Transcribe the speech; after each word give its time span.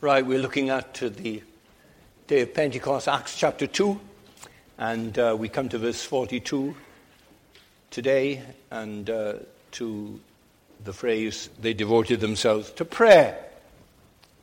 Right, 0.00 0.24
we're 0.24 0.38
looking 0.38 0.70
at 0.70 0.94
the 0.94 1.42
day 2.28 2.42
of 2.42 2.54
Pentecost, 2.54 3.08
Acts 3.08 3.36
chapter 3.36 3.66
2, 3.66 3.98
and 4.78 5.18
uh, 5.18 5.34
we 5.36 5.48
come 5.48 5.68
to 5.70 5.78
verse 5.78 6.04
42 6.04 6.76
today 7.90 8.40
and 8.70 9.10
uh, 9.10 9.32
to 9.72 10.20
the 10.84 10.92
phrase, 10.92 11.50
they 11.60 11.74
devoted 11.74 12.20
themselves 12.20 12.70
to 12.74 12.84
prayer. 12.84 13.44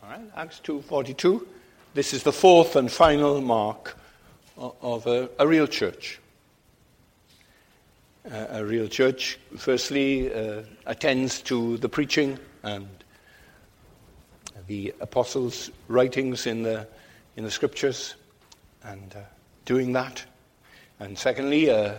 All 0.04 0.10
right, 0.10 0.30
Acts 0.36 0.60
2.42. 0.62 1.48
This 1.94 2.14
is 2.14 2.24
the 2.24 2.34
fourth 2.34 2.76
and 2.76 2.92
final 2.92 3.40
mark 3.40 3.98
of 4.58 5.08
a, 5.08 5.30
a 5.40 5.48
real 5.48 5.68
church. 5.68 6.20
Uh, 8.30 8.48
a 8.50 8.66
real 8.66 8.90
church, 8.90 9.40
firstly, 9.56 10.34
uh, 10.34 10.64
attends 10.86 11.42
to 11.44 11.78
the 11.78 11.88
preaching 11.88 12.38
and 12.64 12.90
the 14.68 14.94
apostles' 15.02 15.70
writings 15.88 16.48
in 16.48 16.64
the, 16.64 16.88
in 17.36 17.44
the 17.44 17.52
scriptures 17.52 18.16
and 18.84 19.16
uh, 19.16 19.20
doing 19.66 19.94
that. 19.94 20.24
And 21.00 21.18
secondly, 21.18 21.70
uh, 21.70 21.96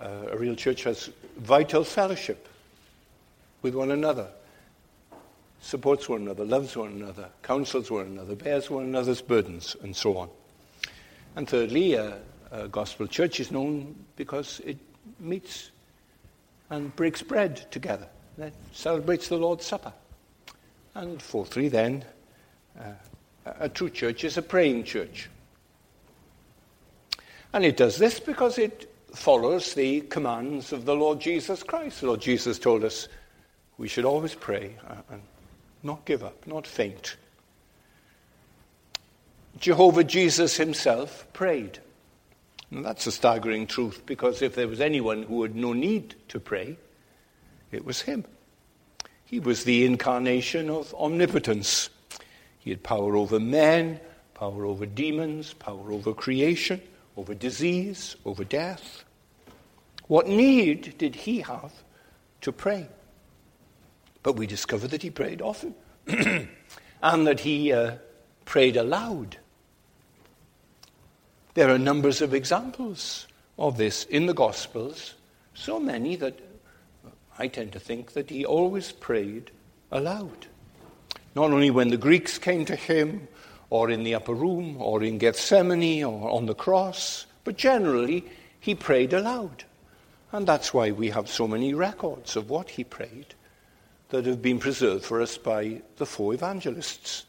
uh, 0.00 0.08
a 0.30 0.36
real 0.36 0.54
church 0.54 0.84
has 0.84 1.10
vital 1.36 1.84
fellowship 1.84 2.48
with 3.62 3.74
one 3.74 3.90
another, 3.90 4.28
supports 5.60 6.08
one 6.08 6.22
another, 6.22 6.44
loves 6.44 6.76
one 6.76 6.92
another, 6.92 7.28
counsels 7.42 7.90
one 7.90 8.06
another, 8.06 8.34
bears 8.34 8.70
one 8.70 8.84
another's 8.84 9.20
burdens, 9.20 9.76
and 9.82 9.94
so 9.94 10.16
on. 10.16 10.28
And 11.36 11.48
thirdly, 11.48 11.98
uh, 11.98 12.12
a 12.50 12.68
gospel 12.68 13.06
church 13.06 13.40
is 13.40 13.50
known 13.50 13.94
because 14.16 14.60
it 14.64 14.78
meets 15.20 15.70
and 16.70 16.94
breaks 16.96 17.22
bread 17.22 17.70
together, 17.70 18.06
that 18.36 18.52
celebrates 18.72 19.28
the 19.28 19.36
Lord's 19.36 19.66
Supper. 19.66 19.92
And 20.94 21.20
fourthly, 21.20 21.68
then, 21.68 22.04
uh, 22.78 22.92
a 23.44 23.68
true 23.68 23.90
church 23.90 24.24
is 24.24 24.36
a 24.36 24.42
praying 24.42 24.84
church. 24.84 25.28
And 27.52 27.64
it 27.64 27.76
does 27.76 27.96
this 27.96 28.20
because 28.20 28.58
it 28.58 28.92
follows 29.14 29.74
the 29.74 30.02
commands 30.02 30.72
of 30.72 30.84
the 30.84 30.94
Lord 30.94 31.20
Jesus 31.20 31.62
Christ. 31.62 32.00
The 32.00 32.08
Lord 32.08 32.20
Jesus 32.20 32.58
told 32.58 32.84
us 32.84 33.08
we 33.78 33.88
should 33.88 34.04
always 34.04 34.34
pray 34.34 34.76
and 35.10 35.22
not 35.82 36.04
give 36.04 36.24
up, 36.24 36.46
not 36.46 36.66
faint. 36.66 37.16
Jehovah 39.58 40.04
Jesus 40.04 40.56
himself 40.56 41.26
prayed. 41.32 41.78
And 42.70 42.84
that's 42.84 43.06
a 43.06 43.12
staggering 43.12 43.66
truth 43.66 44.02
because 44.04 44.42
if 44.42 44.54
there 44.54 44.68
was 44.68 44.80
anyone 44.80 45.22
who 45.22 45.42
had 45.42 45.56
no 45.56 45.72
need 45.72 46.14
to 46.28 46.38
pray, 46.38 46.76
it 47.72 47.84
was 47.84 48.02
him. 48.02 48.24
He 49.28 49.40
was 49.40 49.64
the 49.64 49.84
incarnation 49.84 50.70
of 50.70 50.94
omnipotence. 50.94 51.90
He 52.58 52.70
had 52.70 52.82
power 52.82 53.14
over 53.14 53.38
men, 53.38 54.00
power 54.32 54.64
over 54.64 54.86
demons, 54.86 55.52
power 55.52 55.92
over 55.92 56.14
creation, 56.14 56.80
over 57.14 57.34
disease, 57.34 58.16
over 58.24 58.42
death. 58.42 59.04
What 60.06 60.28
need 60.28 60.96
did 60.96 61.14
he 61.14 61.40
have 61.40 61.72
to 62.40 62.52
pray? 62.52 62.88
But 64.22 64.36
we 64.36 64.46
discover 64.46 64.88
that 64.88 65.02
he 65.02 65.10
prayed 65.10 65.42
often 65.42 65.74
and 66.06 67.26
that 67.26 67.40
he 67.40 67.70
uh, 67.70 67.96
prayed 68.46 68.78
aloud. 68.78 69.36
There 71.52 71.68
are 71.68 71.78
numbers 71.78 72.22
of 72.22 72.32
examples 72.32 73.26
of 73.58 73.76
this 73.76 74.04
in 74.04 74.24
the 74.24 74.32
Gospels, 74.32 75.16
so 75.52 75.78
many 75.78 76.16
that 76.16 76.47
I 77.38 77.46
tend 77.46 77.72
to 77.72 77.80
think 77.80 78.12
that 78.12 78.30
he 78.30 78.44
always 78.44 78.90
prayed 78.90 79.50
aloud. 79.92 80.46
Not 81.34 81.52
only 81.52 81.70
when 81.70 81.88
the 81.88 81.96
Greeks 81.96 82.36
came 82.36 82.64
to 82.64 82.74
him, 82.74 83.28
or 83.70 83.90
in 83.90 84.02
the 84.02 84.14
upper 84.14 84.34
room, 84.34 84.76
or 84.80 85.02
in 85.02 85.18
Gethsemane, 85.18 86.02
or 86.02 86.30
on 86.30 86.46
the 86.46 86.54
cross, 86.54 87.26
but 87.44 87.56
generally 87.56 88.24
he 88.58 88.74
prayed 88.74 89.12
aloud. 89.12 89.64
And 90.32 90.46
that's 90.46 90.74
why 90.74 90.90
we 90.90 91.10
have 91.10 91.28
so 91.28 91.46
many 91.46 91.74
records 91.74 92.34
of 92.34 92.50
what 92.50 92.70
he 92.70 92.84
prayed 92.84 93.34
that 94.08 94.26
have 94.26 94.42
been 94.42 94.58
preserved 94.58 95.04
for 95.04 95.20
us 95.22 95.38
by 95.38 95.82
the 95.96 96.06
four 96.06 96.34
evangelists. 96.34 97.24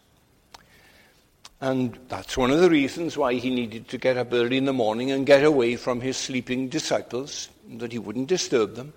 And 1.61 1.99
that's 2.07 2.37
one 2.37 2.51
of 2.51 2.61
the 2.61 2.69
reasons 2.69 3.17
why 3.17 3.33
he 3.33 3.49
needed 3.49 3.89
to 3.89 3.97
get 3.97 4.17
up 4.17 4.33
early 4.33 4.57
in 4.57 4.65
the 4.65 4.73
morning 4.73 5.11
and 5.11 5.25
get 5.25 5.43
away 5.43 5.75
from 5.75 5.99
his 5.99 6.15
sleeping 6.15 6.69
disciples, 6.69 7.49
that 7.73 7.91
he 7.91 7.99
wouldn't 7.99 8.27
disturb 8.27 8.75
them, 8.75 8.93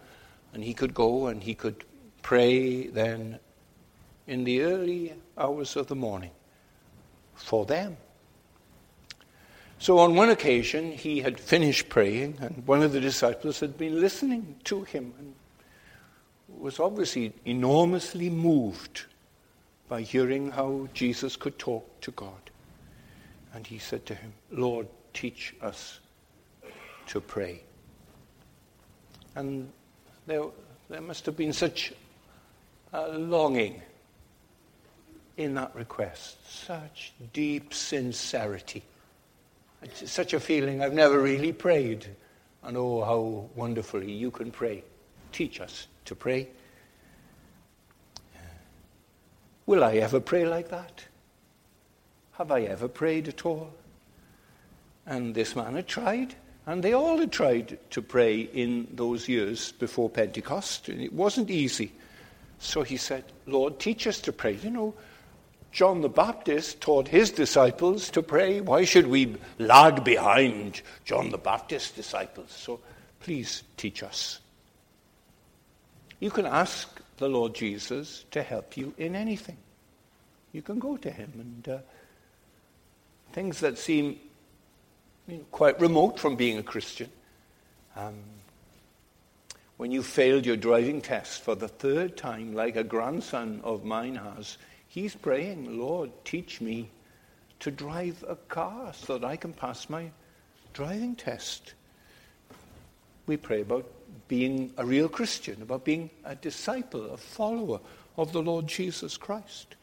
and 0.52 0.62
he 0.62 0.74
could 0.74 0.94
go 0.94 1.26
and 1.26 1.42
he 1.42 1.54
could 1.54 1.84
pray 2.22 2.86
then 2.86 3.38
in 4.26 4.44
the 4.44 4.62
early 4.62 5.14
hours 5.36 5.76
of 5.76 5.86
the 5.88 5.94
morning 5.94 6.30
for 7.34 7.66
them. 7.66 7.96
So 9.78 9.98
on 9.98 10.14
one 10.14 10.28
occasion, 10.28 10.92
he 10.92 11.20
had 11.20 11.40
finished 11.40 11.88
praying, 11.88 12.38
and 12.40 12.64
one 12.66 12.82
of 12.82 12.92
the 12.92 13.00
disciples 13.00 13.58
had 13.58 13.76
been 13.76 14.00
listening 14.00 14.54
to 14.64 14.84
him 14.84 15.12
and 15.18 15.34
was 16.48 16.78
obviously 16.78 17.32
enormously 17.44 18.30
moved 18.30 19.06
by 19.88 20.02
hearing 20.02 20.52
how 20.52 20.88
Jesus 20.94 21.36
could 21.36 21.58
talk 21.58 22.00
to 22.02 22.12
God. 22.12 22.50
And 23.54 23.66
he 23.66 23.78
said 23.78 24.06
to 24.06 24.14
him, 24.14 24.32
Lord, 24.50 24.86
teach 25.12 25.54
us 25.60 25.98
to 27.08 27.20
pray. 27.20 27.62
And 29.34 29.70
there, 30.26 30.44
there 30.88 31.00
must 31.00 31.26
have 31.26 31.36
been 31.36 31.52
such 31.52 31.92
a 32.92 33.08
longing 33.08 33.82
in 35.36 35.54
that 35.54 35.74
request, 35.74 36.36
such 36.66 37.12
deep 37.32 37.72
sincerity. 37.72 38.82
It's 39.82 40.10
such 40.10 40.32
a 40.34 40.40
feeling 40.40 40.82
I've 40.82 40.92
never 40.92 41.20
really 41.20 41.52
prayed. 41.52 42.06
And 42.62 42.76
oh, 42.76 43.02
how 43.02 43.48
wonderfully 43.56 44.12
you 44.12 44.30
can 44.30 44.50
pray. 44.50 44.84
Teach 45.32 45.60
us 45.60 45.88
to 46.04 46.14
pray. 46.14 46.48
Will 49.66 49.82
I 49.82 49.94
ever 49.94 50.20
pray 50.20 50.44
like 50.44 50.68
that? 50.68 51.04
Have 52.32 52.50
I 52.52 52.62
ever 52.62 52.88
prayed 52.88 53.28
at 53.28 53.46
all? 53.46 53.72
And 55.06 55.34
this 55.34 55.56
man 55.56 55.74
had 55.74 55.88
tried. 55.88 56.34
And 56.66 56.82
they 56.82 56.92
all 56.92 57.18
had 57.18 57.32
tried 57.32 57.78
to 57.90 58.02
pray 58.02 58.40
in 58.40 58.86
those 58.92 59.28
years 59.28 59.72
before 59.72 60.08
Pentecost, 60.08 60.88
and 60.88 61.00
it 61.00 61.12
wasn't 61.12 61.50
easy. 61.50 61.92
So 62.60 62.82
he 62.82 62.96
said, 62.96 63.24
Lord, 63.46 63.80
teach 63.80 64.06
us 64.06 64.20
to 64.20 64.32
pray. 64.32 64.54
You 64.62 64.70
know, 64.70 64.94
John 65.72 66.02
the 66.02 66.08
Baptist 66.08 66.80
taught 66.80 67.08
his 67.08 67.30
disciples 67.30 68.10
to 68.10 68.22
pray. 68.22 68.60
Why 68.60 68.84
should 68.84 69.08
we 69.08 69.36
lag 69.58 70.04
behind 70.04 70.82
John 71.04 71.30
the 71.30 71.38
Baptist's 71.38 71.90
disciples? 71.90 72.52
So 72.52 72.78
please 73.20 73.64
teach 73.76 74.02
us. 74.02 74.38
You 76.20 76.30
can 76.30 76.46
ask 76.46 77.00
the 77.16 77.28
Lord 77.28 77.54
Jesus 77.54 78.24
to 78.30 78.42
help 78.42 78.76
you 78.76 78.94
in 78.98 79.16
anything. 79.16 79.56
You 80.52 80.62
can 80.62 80.78
go 80.78 80.96
to 80.98 81.10
him 81.10 81.32
and 81.34 81.68
uh, 81.68 81.78
things 83.32 83.58
that 83.60 83.78
seem 83.78 84.20
quite 85.50 85.80
remote 85.80 86.18
from 86.18 86.36
being 86.36 86.58
a 86.58 86.62
Christian. 86.62 87.10
Um, 87.96 88.14
when 89.76 89.90
you 89.90 90.02
failed 90.02 90.46
your 90.46 90.56
driving 90.56 91.00
test 91.00 91.42
for 91.42 91.54
the 91.54 91.68
third 91.68 92.16
time, 92.16 92.54
like 92.54 92.76
a 92.76 92.84
grandson 92.84 93.60
of 93.64 93.84
mine 93.84 94.14
has, 94.16 94.58
he's 94.88 95.14
praying, 95.14 95.78
Lord, 95.78 96.10
teach 96.24 96.60
me 96.60 96.88
to 97.60 97.70
drive 97.70 98.24
a 98.28 98.36
car 98.36 98.92
so 98.92 99.18
that 99.18 99.26
I 99.26 99.36
can 99.36 99.52
pass 99.52 99.88
my 99.88 100.10
driving 100.72 101.14
test. 101.14 101.74
We 103.26 103.36
pray 103.36 103.62
about 103.62 103.90
being 104.28 104.72
a 104.76 104.84
real 104.84 105.08
Christian, 105.08 105.62
about 105.62 105.84
being 105.84 106.10
a 106.24 106.34
disciple, 106.34 107.12
a 107.12 107.16
follower 107.16 107.80
of 108.16 108.32
the 108.32 108.42
Lord 108.42 108.66
Jesus 108.66 109.16
Christ. 109.16 109.74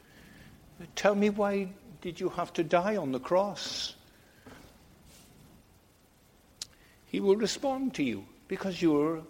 Tell 0.95 1.15
me 1.15 1.29
why 1.29 1.69
did 2.01 2.19
you 2.19 2.29
have 2.29 2.53
to 2.53 2.63
die 2.63 2.97
on 2.97 3.11
the 3.11 3.19
cross? 3.19 3.95
He 7.09 7.19
will 7.19 7.35
respond 7.35 7.95
to 7.95 8.03
you 8.03 8.23
because 8.47 8.81
you're 8.81 9.23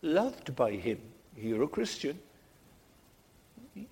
loved 0.00 0.56
by 0.56 0.72
Him. 0.72 0.98
You're 1.36 1.64
a 1.64 1.68
Christian. 1.68 2.18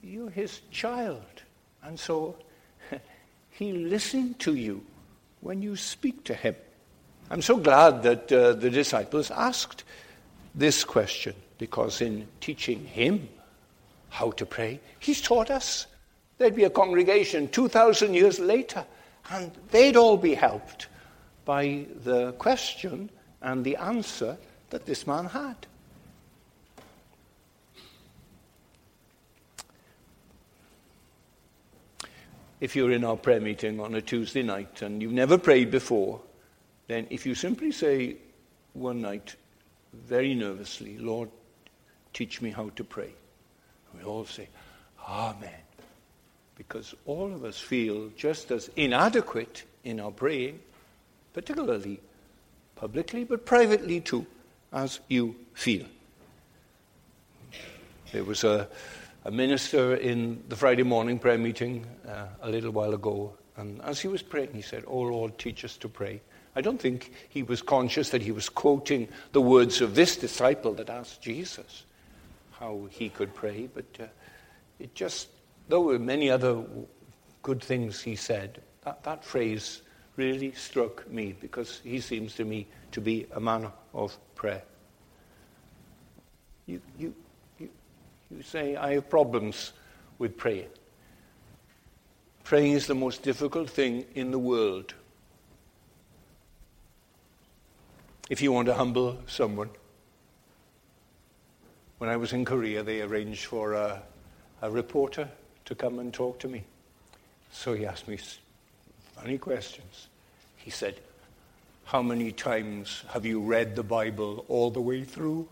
You're 0.02 0.30
His 0.30 0.62
child. 0.70 1.42
And 1.82 2.00
so 2.00 2.36
He 3.50 3.72
listened 3.72 4.38
to 4.40 4.54
you 4.54 4.82
when 5.40 5.60
you 5.60 5.76
speak 5.76 6.24
to 6.24 6.34
Him. 6.34 6.56
I'm 7.30 7.42
so 7.42 7.58
glad 7.58 8.02
that 8.02 8.32
uh, 8.32 8.54
the 8.54 8.70
disciples 8.70 9.30
asked 9.30 9.84
this 10.54 10.82
question 10.82 11.34
because 11.58 12.00
in 12.00 12.26
teaching 12.40 12.86
Him 12.86 13.28
how 14.08 14.30
to 14.32 14.46
pray, 14.46 14.80
He's 15.00 15.20
taught 15.20 15.50
us. 15.50 15.86
There'd 16.38 16.56
be 16.56 16.64
a 16.64 16.70
congregation 16.70 17.48
2,000 17.48 18.14
years 18.14 18.40
later, 18.40 18.86
and 19.30 19.52
they'd 19.70 19.96
all 19.96 20.16
be 20.16 20.34
helped 20.34 20.88
by 21.44 21.86
the 22.04 22.32
question 22.32 23.10
and 23.44 23.64
the 23.64 23.76
answer 23.76 24.36
that 24.70 24.86
this 24.86 25.06
man 25.06 25.26
had. 25.26 25.66
if 32.64 32.74
you're 32.74 32.92
in 32.92 33.04
our 33.04 33.18
prayer 33.18 33.42
meeting 33.42 33.78
on 33.78 33.94
a 33.94 34.00
Tuesday 34.00 34.42
night 34.42 34.80
and 34.80 35.02
you've 35.02 35.12
never 35.12 35.36
prayed 35.36 35.70
before, 35.70 36.18
then 36.86 37.06
if 37.10 37.26
you 37.26 37.34
simply 37.34 37.70
say 37.70 38.16
one 38.72 39.02
night, 39.02 39.36
very 39.92 40.34
nervously, 40.34 40.96
Lord, 40.96 41.28
teach 42.14 42.40
me 42.40 42.50
how 42.50 42.70
to 42.70 42.82
pray, 42.82 43.12
we 43.94 44.02
all 44.02 44.24
say, 44.24 44.48
Amen. 45.06 45.50
Because 46.56 46.94
all 47.04 47.34
of 47.34 47.44
us 47.44 47.60
feel 47.60 48.08
just 48.16 48.50
as 48.50 48.70
inadequate 48.76 49.64
in 49.84 50.00
our 50.00 50.10
praying, 50.10 50.58
particularly 51.34 52.00
publicly, 52.74 53.24
but 53.24 53.44
privately 53.44 54.00
too, 54.00 54.26
as 54.72 55.00
you 55.08 55.34
feel. 55.54 55.86
There 58.12 58.24
was 58.24 58.44
a, 58.44 58.68
a 59.24 59.30
minister 59.30 59.96
in 59.96 60.42
the 60.48 60.56
Friday 60.56 60.82
morning 60.82 61.18
prayer 61.18 61.38
meeting 61.38 61.86
uh, 62.08 62.26
a 62.42 62.50
little 62.50 62.70
while 62.70 62.94
ago, 62.94 63.32
and 63.56 63.80
as 63.82 64.00
he 64.00 64.08
was 64.08 64.22
praying, 64.22 64.52
he 64.52 64.62
said, 64.62 64.84
Oh 64.86 65.00
Lord, 65.00 65.38
teach 65.38 65.64
us 65.64 65.76
to 65.78 65.88
pray. 65.88 66.20
I 66.56 66.60
don't 66.60 66.80
think 66.80 67.12
he 67.28 67.42
was 67.42 67.62
conscious 67.62 68.10
that 68.10 68.22
he 68.22 68.30
was 68.30 68.48
quoting 68.48 69.08
the 69.32 69.40
words 69.40 69.80
of 69.80 69.94
this 69.94 70.16
disciple 70.16 70.72
that 70.74 70.88
asked 70.88 71.20
Jesus 71.20 71.84
how 72.52 72.86
he 72.90 73.08
could 73.08 73.34
pray, 73.34 73.68
but 73.74 73.84
uh, 73.98 74.04
it 74.78 74.94
just, 74.94 75.28
there 75.68 75.80
were 75.80 75.98
many 75.98 76.30
other 76.30 76.62
good 77.42 77.62
things 77.62 78.00
he 78.00 78.14
said. 78.14 78.60
That, 78.84 79.02
that 79.04 79.24
phrase 79.24 79.82
really 80.16 80.52
struck 80.52 81.10
me 81.10 81.34
because 81.40 81.80
he 81.82 82.00
seems 82.00 82.34
to 82.34 82.44
me 82.44 82.66
to 82.92 83.00
be 83.00 83.26
a 83.32 83.40
man 83.40 83.68
of 83.92 84.16
prayer. 84.34 84.62
You, 86.66 86.80
you, 86.98 87.14
you, 87.58 87.68
you 88.30 88.42
say, 88.42 88.76
I 88.76 88.94
have 88.94 89.10
problems 89.10 89.72
with 90.18 90.36
praying. 90.36 90.68
Praying 92.44 92.72
is 92.72 92.86
the 92.86 92.94
most 92.94 93.22
difficult 93.22 93.70
thing 93.70 94.04
in 94.14 94.30
the 94.30 94.38
world. 94.38 94.94
If 98.30 98.40
you 98.40 98.52
want 98.52 98.66
to 98.66 98.74
humble 98.74 99.18
someone, 99.26 99.70
when 101.98 102.10
I 102.10 102.16
was 102.16 102.32
in 102.32 102.44
Korea, 102.44 102.82
they 102.82 103.02
arranged 103.02 103.46
for 103.46 103.74
a, 103.74 104.02
a 104.62 104.70
reporter 104.70 105.28
to 105.64 105.74
come 105.74 105.98
and 105.98 106.12
talk 106.12 106.38
to 106.40 106.48
me. 106.48 106.64
So 107.50 107.74
he 107.74 107.86
asked 107.86 108.08
me 108.08 108.18
funny 109.16 109.38
questions. 109.38 110.08
He 110.56 110.70
said, 110.70 111.00
How 111.84 112.02
many 112.02 112.32
times 112.32 113.04
have 113.10 113.24
you 113.24 113.40
read 113.40 113.76
the 113.76 113.82
Bible 113.82 114.44
all 114.48 114.70
the 114.70 114.80
way 114.80 115.04
through? 115.04 115.48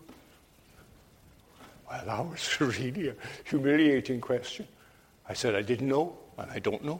Well, 1.89 2.05
that 2.05 2.25
was 2.25 2.61
really 2.79 3.09
a 3.09 3.15
humiliating 3.43 4.21
question. 4.21 4.67
I 5.27 5.33
said, 5.33 5.55
I 5.55 5.61
didn't 5.61 5.87
know, 5.87 6.15
and 6.37 6.51
I 6.51 6.59
don't 6.59 6.83
know. 6.83 6.99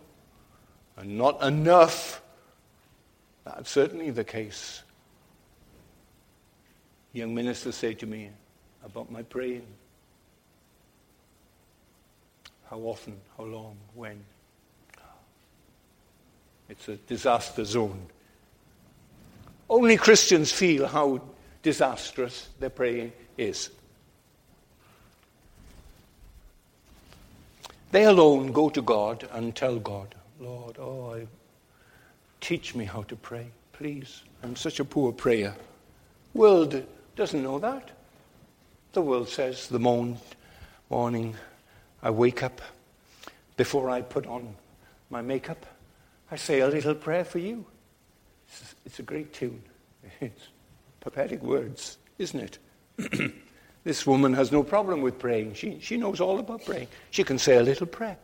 And 0.98 1.18
not 1.18 1.42
enough. 1.42 2.22
That's 3.46 3.70
certainly 3.70 4.12
the 4.12 4.24
case. 4.24 4.84
Young 7.12 7.36
ministers 7.36 7.76
say 7.76 7.94
to 7.96 8.06
me 8.06 8.30
about 8.86 9.12
my 9.12 9.22
praying. 9.24 9.66
How 12.70 12.80
often, 12.80 13.20
how 13.38 13.44
long, 13.44 13.76
when. 13.94 14.24
It's 16.70 16.88
a 16.88 16.96
disaster 16.96 17.66
zone. 17.66 18.08
Only 19.70 19.98
Christians 19.98 20.52
feel 20.52 20.88
how 20.88 21.22
disastrous 21.62 22.50
their 22.60 22.70
praying 22.70 23.14
is. 23.38 23.70
They 27.92 28.06
alone 28.06 28.52
go 28.52 28.70
to 28.70 28.82
God 28.82 29.28
and 29.32 29.56
tell 29.56 29.78
God, 29.78 30.16
Lord, 30.40 30.78
oh, 30.80 31.14
I, 31.14 31.28
teach 32.42 32.76
me 32.76 32.86
how 32.86 33.04
to 33.04 33.16
pray, 33.16 33.48
please. 33.72 34.24
I'm 34.42 34.56
such 34.56 34.80
a 34.80 34.86
poor 34.86 35.12
prayer. 35.12 35.56
World 36.34 36.84
doesn't 37.16 37.44
know 37.44 37.60
that. 37.60 37.92
The 38.94 39.02
world 39.02 39.30
says 39.30 39.68
the 39.68 39.80
morning 39.80 41.36
I 42.02 42.10
wake 42.10 42.44
up, 42.44 42.62
before 43.58 43.90
I 43.90 44.02
put 44.02 44.26
on 44.26 44.56
my 45.10 45.22
makeup, 45.22 45.66
I 46.34 46.36
say 46.36 46.62
a 46.62 46.68
little 46.68 46.96
prayer 46.96 47.24
for 47.24 47.38
you. 47.38 47.64
It's, 48.88 48.98
a 48.98 49.04
great 49.04 49.34
tune. 49.34 49.62
It's 50.20 50.48
pathetic 51.00 51.44
words, 51.44 52.00
isn't 52.18 52.58
it? 52.98 53.34
this 53.84 54.08
woman 54.08 54.34
has 54.34 54.52
no 54.52 54.64
problem 54.64 55.04
with 55.04 55.20
praying. 55.20 55.54
She, 55.54 55.78
she 55.80 55.96
knows 55.96 56.20
all 56.20 56.40
about 56.40 56.66
praying. 56.66 56.88
She 57.12 57.24
can 57.24 57.38
say 57.38 57.58
a 57.58 57.62
little 57.62 57.86
prayer. 57.86 58.18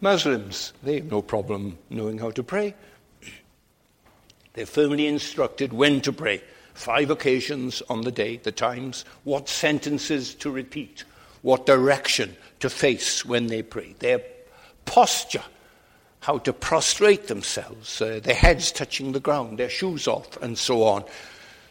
Muslims, 0.00 0.74
they 0.84 0.94
have 0.94 1.10
no 1.10 1.22
problem 1.22 1.76
knowing 1.90 2.18
how 2.18 2.30
to 2.30 2.42
pray. 2.44 2.76
They're 4.52 4.64
firmly 4.64 5.08
instructed 5.08 5.72
when 5.72 6.00
to 6.02 6.12
pray. 6.12 6.40
Five 6.74 7.10
occasions 7.10 7.82
on 7.88 8.02
the 8.02 8.12
day, 8.12 8.36
the 8.36 8.52
times, 8.52 9.04
what 9.24 9.48
sentences 9.48 10.36
to 10.36 10.52
repeat, 10.52 11.02
what 11.42 11.66
direction 11.66 12.36
to 12.60 12.70
face 12.70 13.24
when 13.24 13.48
they 13.48 13.62
pray, 13.62 13.96
their 13.98 14.22
posture 14.84 15.42
how 16.26 16.38
to 16.38 16.52
prostrate 16.52 17.28
themselves, 17.28 18.02
uh, 18.02 18.18
their 18.20 18.34
heads 18.34 18.72
touching 18.72 19.12
the 19.12 19.20
ground, 19.20 19.58
their 19.58 19.68
shoes 19.68 20.08
off, 20.08 20.36
and 20.42 20.58
so 20.58 20.82
on. 20.82 21.04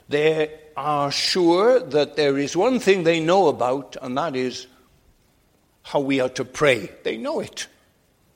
They 0.07 0.49
are 0.77 1.11
sure 1.11 1.81
that 1.81 2.15
there 2.15 2.37
is 2.37 2.55
one 2.55 2.79
thing 2.79 3.03
they 3.03 3.19
know 3.19 3.47
about, 3.47 3.97
and 4.01 4.17
that 4.17 4.33
is 4.33 4.67
how 5.83 5.99
we 5.99 6.21
are 6.21 6.29
to 6.29 6.45
pray. 6.45 6.89
They 7.03 7.17
know 7.17 7.41
it. 7.41 7.67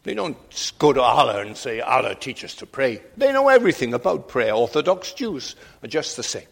They 0.04 0.14
don't 0.14 0.36
go 0.78 0.92
to 0.92 1.02
Allah 1.02 1.40
and 1.40 1.56
say, 1.56 1.80
Allah, 1.80 2.16
teach 2.16 2.44
us 2.44 2.56
to 2.56 2.66
pray. 2.66 3.02
They 3.16 3.32
know 3.32 3.48
everything 3.48 3.94
about 3.94 4.28
prayer. 4.28 4.52
Orthodox 4.52 5.14
Jews 5.14 5.56
are 5.84 5.88
just 5.88 6.18
the 6.18 6.24
same. 6.24 6.48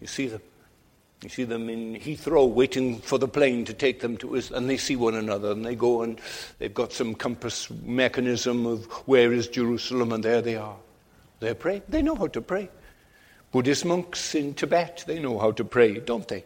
You 0.00 0.08
see 0.08 0.26
them 0.26 0.42
you 1.22 1.28
see 1.28 1.44
them 1.44 1.68
in 1.68 1.94
Heathrow 1.94 2.48
waiting 2.48 2.98
for 2.98 3.16
the 3.16 3.28
plane 3.28 3.64
to 3.66 3.72
take 3.72 4.00
them 4.00 4.16
to 4.18 4.36
us, 4.36 4.50
and 4.50 4.68
they 4.68 4.76
see 4.76 4.96
one 4.96 5.14
another, 5.14 5.52
and 5.52 5.64
they 5.64 5.76
go 5.76 6.02
and 6.02 6.20
they've 6.58 6.74
got 6.74 6.92
some 6.92 7.14
compass 7.14 7.70
mechanism 7.84 8.66
of 8.66 8.84
where 9.06 9.32
is 9.32 9.46
Jerusalem, 9.46 10.12
and 10.12 10.24
there 10.24 10.42
they 10.42 10.56
are. 10.56 10.76
They 11.38 11.54
pray. 11.54 11.82
They 11.88 12.02
know 12.02 12.16
how 12.16 12.26
to 12.28 12.40
pray. 12.40 12.68
Buddhist 13.52 13.84
monks 13.84 14.34
in 14.34 14.54
Tibet, 14.54 15.04
they 15.06 15.18
know 15.18 15.38
how 15.38 15.52
to 15.52 15.64
pray, 15.64 16.00
don't 16.00 16.26
they? 16.26 16.44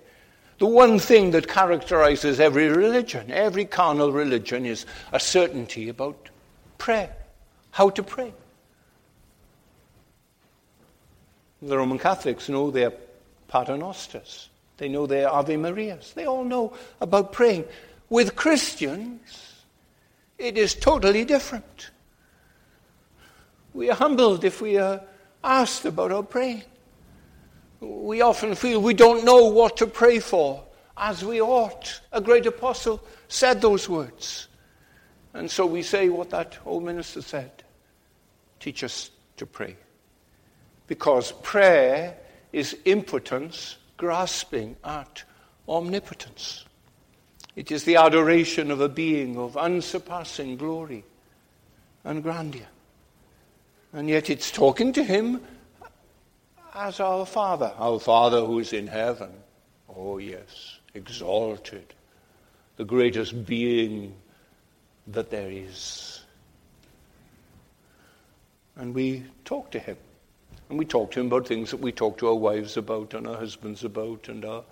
The 0.59 0.67
one 0.67 0.99
thing 0.99 1.31
that 1.31 1.49
characterizes 1.49 2.41
every 2.41 2.69
religion, 2.69 3.31
every 3.31 3.65
carnal 3.65 4.11
religion, 4.11 4.67
is 4.67 4.87
a 5.13 5.21
certainty 5.21 5.89
about 5.89 6.31
prayer, 6.79 7.15
how 7.71 7.91
to 7.91 8.03
pray. 8.03 8.33
The 11.63 11.77
Roman 11.77 11.99
Catholics 11.99 12.49
know 12.49 12.71
their 12.71 12.93
paternosters. 13.49 14.49
They 14.79 14.89
know 14.89 15.07
their 15.07 15.29
Ave 15.31 15.57
Marias. 15.57 16.13
They 16.13 16.27
all 16.27 16.45
know 16.45 16.75
about 17.01 17.33
praying. 17.33 17.65
With 18.09 18.37
Christians, 18.37 19.55
it 20.39 20.59
is 20.59 20.75
totally 20.75 21.25
different. 21.25 21.91
We 23.73 23.91
are 23.91 23.97
humbled 23.97 24.45
if 24.45 24.61
we 24.61 24.79
are 24.79 25.03
asked 25.43 25.85
about 25.85 26.13
our 26.13 26.23
praying. 26.23 26.63
We 27.81 28.23
often 28.23 28.55
feel 28.55 28.81
we 28.81 28.95
don't 28.95 29.25
know 29.25 29.47
what 29.47 29.77
to 29.79 29.87
pray 29.87 30.19
for 30.19 30.65
as 30.97 31.25
we 31.25 31.41
ought. 31.41 32.01
A 32.13 32.21
great 32.21 32.47
apostle 32.47 33.03
said 33.29 33.61
those 33.61 33.89
words. 33.89 34.49
And 35.35 35.51
so 35.51 35.67
we 35.67 35.83
say 35.83 36.09
what 36.09 36.31
that 36.31 36.57
old 36.65 36.85
minister 36.85 37.21
said 37.21 37.51
teach 38.59 38.83
us 38.83 39.11
to 39.37 39.47
pray. 39.47 39.77
Because 40.87 41.33
prayer 41.43 42.17
is 42.53 42.77
impotence 42.87 43.77
grasping 43.97 44.77
at 44.85 45.25
omnipotence. 45.69 46.65
It 47.55 47.73
is 47.73 47.85
the 47.85 47.97
adoration 47.97 48.71
of 48.71 48.81
a 48.81 48.89
being 48.89 49.39
of 49.39 49.57
unsurpassing 49.57 50.57
glory 50.57 51.05
and 52.05 52.23
grandeur. 52.23 52.67
And 53.93 54.09
yet 54.09 54.29
it's 54.29 54.51
talking 54.51 54.93
to 54.93 55.03
him 55.03 55.41
as 56.75 57.01
our 57.01 57.25
Father, 57.25 57.73
our 57.79 57.99
Father 57.99 58.45
who 58.45 58.59
is 58.59 58.75
in 58.75 58.87
heaven. 58.87 59.31
Oh, 59.89 60.19
yes, 60.19 60.79
exalted, 60.93 61.95
the 62.77 62.85
greatest 62.85 63.47
being 63.47 64.15
that 65.07 65.31
there 65.31 65.51
is. 65.51 66.23
And 68.77 68.95
we 68.95 69.25
talk 69.47 69.71
to 69.71 69.79
him. 69.79 69.97
And 70.69 70.79
we 70.79 70.85
talk 70.85 71.13
to 71.13 71.21
him 71.21 71.27
about 71.27 71.47
things 71.47 71.71
that 71.71 71.81
we 71.81 71.93
talk 71.93 72.19
to 72.19 72.29
our 72.29 72.35
wives 72.35 72.77
about 72.77 73.15
and 73.15 73.27
our 73.27 73.37
husbands 73.37 73.85
about 73.85 74.29
and 74.29 74.45
our 74.45 74.65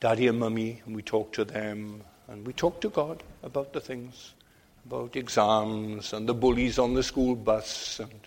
daddy 0.00 0.26
and 0.26 0.38
mummy, 0.38 0.82
and 0.84 0.94
we 0.94 1.02
talk 1.02 1.32
to 1.32 1.44
them. 1.44 2.02
And 2.28 2.46
we 2.46 2.52
talk 2.52 2.80
to 2.80 2.88
God 2.88 3.22
about 3.42 3.72
the 3.72 3.80
things, 3.80 4.34
about 4.86 5.16
exams 5.16 6.12
and 6.12 6.28
the 6.28 6.34
bullies 6.34 6.78
on 6.78 6.94
the 6.94 7.02
school 7.02 7.34
bus 7.34 8.00
and 8.00 8.20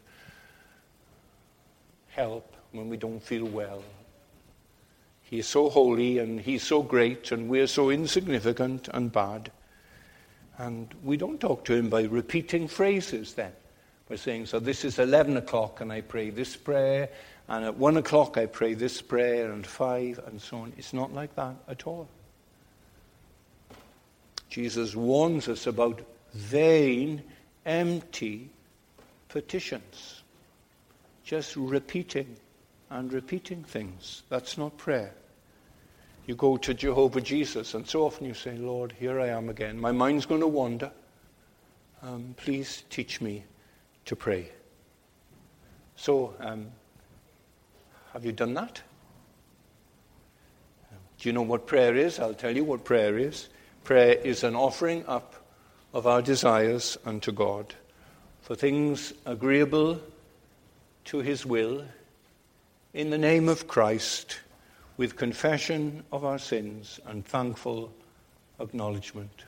help 2.10 2.56
when 2.72 2.90
we 2.90 2.98
don't 2.98 3.22
feel 3.22 3.46
well. 3.46 3.84
He 5.22 5.40
is 5.40 5.48
so 5.48 5.70
holy 5.70 6.20
and 6.20 6.40
he's 6.40 6.64
so 6.64 6.82
great, 6.82 7.32
and 7.32 7.50
we're 7.50 7.68
so 7.68 7.90
insignificant 7.90 8.88
and 8.94 9.12
bad. 9.12 9.52
And 10.58 10.94
we 11.04 11.18
don't 11.18 11.40
talk 11.40 11.66
to 11.66 11.76
him 11.76 11.90
by 11.90 12.04
repeating 12.04 12.68
phrases 12.68 13.34
then. 13.34 13.52
We're 14.10 14.18
saying, 14.18 14.46
so 14.46 14.60
this 14.60 14.86
is 14.86 15.00
11 15.00 15.36
o'clock 15.38 15.82
and 15.82 15.92
I 15.92 16.02
pray 16.02 16.30
this 16.30 16.56
prayer, 16.56 17.10
and 17.48 17.66
at 17.66 17.78
1 17.78 17.98
o'clock 17.98 18.38
I 18.38 18.46
pray 18.46 18.74
this 18.74 19.02
prayer, 19.02 19.52
and 19.52 19.66
5, 19.66 20.20
and 20.28 20.42
so 20.42 20.58
on. 20.58 20.74
It's 20.78 20.94
not 20.94 21.14
like 21.14 21.36
that 21.36 21.56
at 21.68 21.88
all. 21.88 22.08
Jesus 24.50 24.96
warns 24.96 25.48
us 25.50 25.68
about 25.68 26.02
vain, 26.34 27.22
empty 27.66 28.50
petitions. 29.28 30.22
Just 31.24 31.56
repeating 31.58 32.38
and 32.90 33.12
repeating 33.12 33.64
things. 33.64 34.24
That's 34.30 34.58
not 34.58 34.78
prayer. 34.78 35.14
You 36.26 36.36
go 36.36 36.58
to 36.58 36.74
Jehovah 36.74 37.22
Jesus, 37.22 37.74
and 37.74 37.88
so 37.88 38.06
often 38.06 38.26
you 38.26 38.34
say, 38.34 38.58
Lord, 38.58 38.94
here 38.94 39.20
I 39.20 39.28
am 39.28 39.50
again. 39.50 39.80
My 39.80 39.92
mind's 39.92 40.26
going 40.26 40.42
to 40.42 40.48
wander. 40.48 40.92
Um, 42.02 42.36
please 42.38 42.84
teach 42.90 43.22
me 43.22 43.44
to 44.08 44.16
pray. 44.16 44.50
So, 45.96 46.34
um, 46.40 46.68
have 48.14 48.26
you 48.26 48.32
done 48.32 48.54
that? 48.56 48.82
Do 51.20 51.30
you 51.30 51.34
know 51.34 51.42
what 51.42 51.66
prayer 51.68 51.96
is? 51.96 52.20
I'll 52.20 52.34
tell 52.34 52.56
you 52.56 52.64
what 52.64 52.84
prayer 52.84 53.18
is. 53.18 53.50
Prayer 53.84 54.14
is 54.14 54.44
an 54.44 54.56
offering 54.56 55.06
up 55.08 55.36
of 55.94 56.06
our 56.06 56.22
desires 56.22 56.98
unto 57.06 57.32
God 57.32 57.74
for 58.42 58.56
things 58.56 59.14
agreeable 59.26 60.00
to 61.06 61.20
His 61.20 61.46
will 61.46 61.84
in 62.94 63.10
the 63.10 63.18
name 63.18 63.50
of 63.50 63.68
Christ 63.68 64.40
with 64.96 65.16
confession 65.16 66.04
of 66.12 66.24
our 66.24 66.40
sins 66.40 67.00
and 67.08 67.26
thankful 67.26 67.92
acknowledgement 68.60 69.46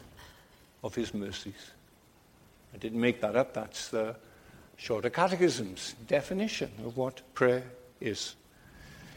of 0.83 0.95
His 0.95 1.13
mercies. 1.13 1.71
I 2.73 2.77
didn't 2.77 2.99
make 2.99 3.21
that 3.21 3.35
up, 3.35 3.53
that's 3.53 3.89
the 3.89 4.15
Shorter 4.79 5.09
Catechism's 5.09 5.93
definition 6.07 6.71
of 6.85 6.95
what 6.95 7.21
prayer 7.33 7.63
is. 7.99 8.35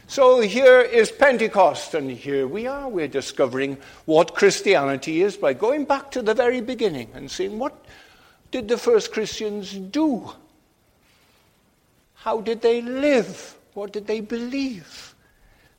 So 0.07 0.41
here 0.41 0.81
is 0.81 1.09
Pentecost, 1.09 1.93
and 1.93 2.11
here 2.11 2.45
we 2.45 2.67
are. 2.67 2.89
We're 2.89 3.07
discovering 3.07 3.77
what 4.03 4.35
Christianity 4.35 5.21
is 5.21 5.37
by 5.37 5.53
going 5.53 5.85
back 5.85 6.11
to 6.11 6.21
the 6.21 6.33
very 6.33 6.59
beginning 6.59 7.11
and 7.13 7.31
seeing 7.31 7.59
what 7.59 7.85
did 8.51 8.67
the 8.67 8.77
first 8.77 9.13
Christians 9.13 9.73
do? 9.73 10.29
How 12.13 12.41
did 12.41 12.61
they 12.61 12.81
live? 12.81 13.55
What 13.73 13.93
did 13.93 14.05
they 14.05 14.19
believe? 14.19 15.15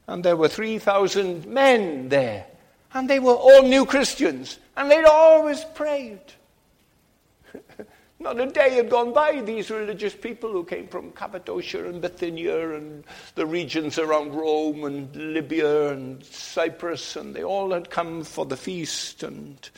And 0.08 0.24
there 0.24 0.36
were 0.36 0.48
3,000 0.48 1.46
men 1.46 2.08
there, 2.08 2.46
and 2.94 3.08
they 3.08 3.18
were 3.18 3.34
all 3.34 3.62
new 3.62 3.84
Christians, 3.84 4.58
and 4.78 4.90
they'd 4.90 5.04
always 5.04 5.62
prayed. 5.74 6.20
Not 8.24 8.40
a 8.40 8.46
day 8.46 8.70
had 8.70 8.88
gone 8.88 9.12
by, 9.12 9.42
these 9.42 9.70
religious 9.70 10.14
people 10.14 10.50
who 10.50 10.64
came 10.64 10.88
from 10.88 11.12
Cappadocia 11.12 11.86
and 11.86 12.00
Bithynia 12.00 12.74
and 12.74 13.04
the 13.34 13.44
regions 13.44 13.98
around 13.98 14.32
Rome 14.32 14.84
and 14.84 15.14
Libya 15.14 15.90
and 15.90 16.24
Cyprus, 16.24 17.16
and 17.16 17.36
they 17.36 17.44
all 17.44 17.70
had 17.70 17.90
come 17.90 18.24
for 18.24 18.46
the 18.46 18.56
feast, 18.56 19.22
and 19.22 19.68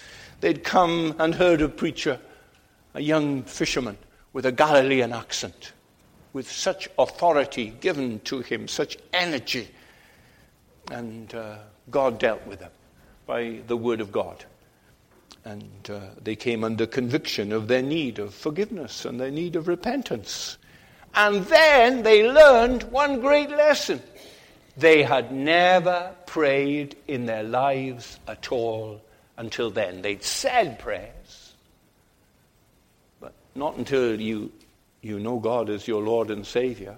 they'd 0.40 0.62
come 0.62 1.16
and 1.18 1.34
heard 1.34 1.60
a 1.60 1.68
preacher, 1.68 2.20
a 2.94 3.00
young 3.00 3.42
fisherman 3.42 3.98
with 4.32 4.46
a 4.46 4.52
Galilean 4.52 5.12
accent, 5.12 5.72
with 6.32 6.48
such 6.48 6.88
authority 7.00 7.74
given 7.80 8.20
to 8.20 8.42
him, 8.42 8.68
such 8.68 8.96
energy. 9.12 9.66
And 10.92 11.34
uh, 11.34 11.56
God 11.90 12.20
dealt 12.20 12.46
with 12.46 12.60
them 12.60 12.70
by 13.26 13.58
the 13.66 13.76
word 13.76 14.00
of 14.00 14.12
God. 14.12 14.44
And 15.46 15.88
uh, 15.88 16.00
they 16.20 16.34
came 16.34 16.64
under 16.64 16.88
conviction 16.88 17.52
of 17.52 17.68
their 17.68 17.80
need 17.80 18.18
of 18.18 18.34
forgiveness 18.34 19.04
and 19.04 19.20
their 19.20 19.30
need 19.30 19.54
of 19.54 19.68
repentance. 19.68 20.58
And 21.14 21.44
then 21.46 22.02
they 22.02 22.28
learned 22.28 22.82
one 22.90 23.20
great 23.20 23.50
lesson. 23.50 24.02
They 24.76 25.04
had 25.04 25.30
never 25.30 26.12
prayed 26.26 26.96
in 27.06 27.26
their 27.26 27.44
lives 27.44 28.18
at 28.26 28.50
all 28.50 29.00
until 29.36 29.70
then. 29.70 30.02
They'd 30.02 30.24
said 30.24 30.80
prayers, 30.80 31.54
but 33.20 33.32
not 33.54 33.76
until 33.76 34.20
you, 34.20 34.50
you 35.00 35.20
know 35.20 35.38
God 35.38 35.70
as 35.70 35.86
your 35.86 36.02
Lord 36.02 36.28
and 36.32 36.44
Savior. 36.44 36.96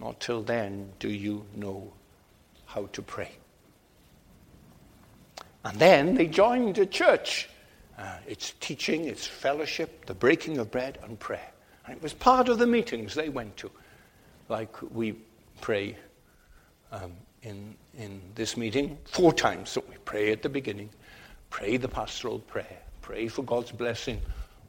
Not 0.00 0.18
till 0.18 0.42
then 0.42 0.92
do 0.98 1.10
you 1.10 1.44
know 1.54 1.92
how 2.64 2.86
to 2.94 3.02
pray. 3.02 3.32
And 5.66 5.80
then 5.80 6.14
they 6.14 6.28
joined 6.28 6.78
a 6.78 6.86
church. 6.86 7.48
Uh, 7.98 8.18
it's 8.28 8.54
teaching, 8.60 9.06
it's 9.06 9.26
fellowship, 9.26 10.06
the 10.06 10.14
breaking 10.14 10.58
of 10.58 10.70
bread, 10.70 10.96
and 11.02 11.18
prayer. 11.18 11.50
And 11.84 11.96
it 11.96 12.02
was 12.02 12.14
part 12.14 12.48
of 12.48 12.60
the 12.60 12.68
meetings 12.68 13.14
they 13.14 13.30
went 13.30 13.56
to, 13.56 13.70
like 14.48 14.80
we 14.92 15.16
pray 15.60 15.96
um, 16.92 17.14
in, 17.42 17.74
in 17.98 18.20
this 18.36 18.56
meeting 18.56 18.96
four 19.06 19.32
times. 19.32 19.70
So 19.70 19.82
we 19.88 19.96
pray 20.04 20.30
at 20.30 20.42
the 20.42 20.48
beginning, 20.48 20.88
pray 21.50 21.78
the 21.78 21.88
pastoral 21.88 22.38
prayer, 22.38 22.78
pray 23.02 23.26
for 23.26 23.42
God's 23.42 23.72
blessing 23.72 24.20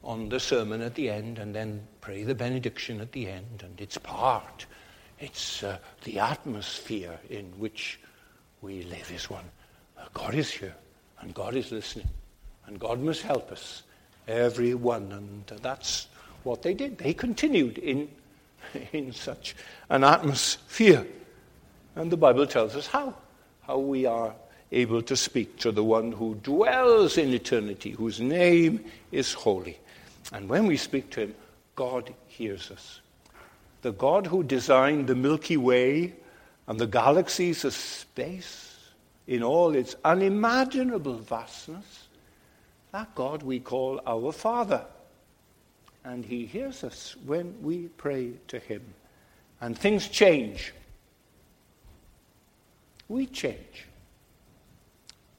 on 0.02 0.28
the 0.28 0.40
sermon 0.40 0.80
at 0.80 0.96
the 0.96 1.10
end, 1.10 1.38
and 1.38 1.54
then 1.54 1.86
pray 2.00 2.24
the 2.24 2.34
benediction 2.34 3.00
at 3.00 3.12
the 3.12 3.28
end. 3.28 3.62
And 3.62 3.80
it's 3.80 3.98
part, 3.98 4.66
it's 5.20 5.62
uh, 5.62 5.78
the 6.02 6.18
atmosphere 6.18 7.20
in 7.30 7.44
which 7.56 8.00
we 8.62 8.82
live 8.82 9.12
is 9.12 9.30
one. 9.30 9.44
Uh, 9.96 10.06
God 10.12 10.34
is 10.34 10.50
here. 10.50 10.74
And 11.20 11.34
God 11.34 11.54
is 11.54 11.72
listening. 11.72 12.08
And 12.66 12.78
God 12.78 13.00
must 13.00 13.22
help 13.22 13.50
us, 13.50 13.82
every 14.26 14.74
one. 14.74 15.10
And 15.12 15.60
that's 15.62 16.06
what 16.44 16.62
they 16.62 16.74
did. 16.74 16.98
They 16.98 17.14
continued 17.14 17.78
in, 17.78 18.08
in 18.92 19.12
such 19.12 19.56
an 19.88 20.04
atmosphere. 20.04 21.06
And 21.96 22.10
the 22.10 22.16
Bible 22.16 22.46
tells 22.46 22.76
us 22.76 22.86
how. 22.86 23.14
How 23.62 23.78
we 23.78 24.06
are 24.06 24.34
able 24.70 25.02
to 25.02 25.16
speak 25.16 25.58
to 25.58 25.72
the 25.72 25.84
one 25.84 26.12
who 26.12 26.34
dwells 26.36 27.18
in 27.18 27.32
eternity, 27.32 27.90
whose 27.90 28.20
name 28.20 28.84
is 29.12 29.32
holy. 29.32 29.78
And 30.32 30.48
when 30.48 30.66
we 30.66 30.76
speak 30.76 31.10
to 31.10 31.20
him, 31.22 31.34
God 31.74 32.12
hears 32.26 32.70
us. 32.70 33.00
The 33.82 33.92
God 33.92 34.26
who 34.26 34.42
designed 34.42 35.06
the 35.06 35.14
Milky 35.14 35.56
Way 35.56 36.14
and 36.66 36.78
the 36.78 36.86
galaxies 36.86 37.64
of 37.64 37.72
space 37.72 38.67
in 39.28 39.42
all 39.42 39.74
its 39.74 39.94
unimaginable 40.04 41.18
vastness, 41.18 42.08
that 42.92 43.14
God 43.14 43.42
we 43.42 43.60
call 43.60 44.00
our 44.06 44.32
Father. 44.32 44.84
And 46.02 46.24
He 46.24 46.46
hears 46.46 46.82
us 46.82 47.14
when 47.26 47.54
we 47.62 47.88
pray 47.98 48.32
to 48.48 48.58
Him. 48.58 48.82
And 49.60 49.78
things 49.78 50.08
change. 50.08 50.72
We 53.08 53.26
change. 53.26 53.86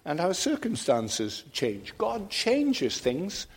And 0.06 0.20
our 0.20 0.36
circumstances 0.36 1.44
change. 1.52 1.98
God 1.98 2.30
changes 2.30 3.00
things 3.00 3.48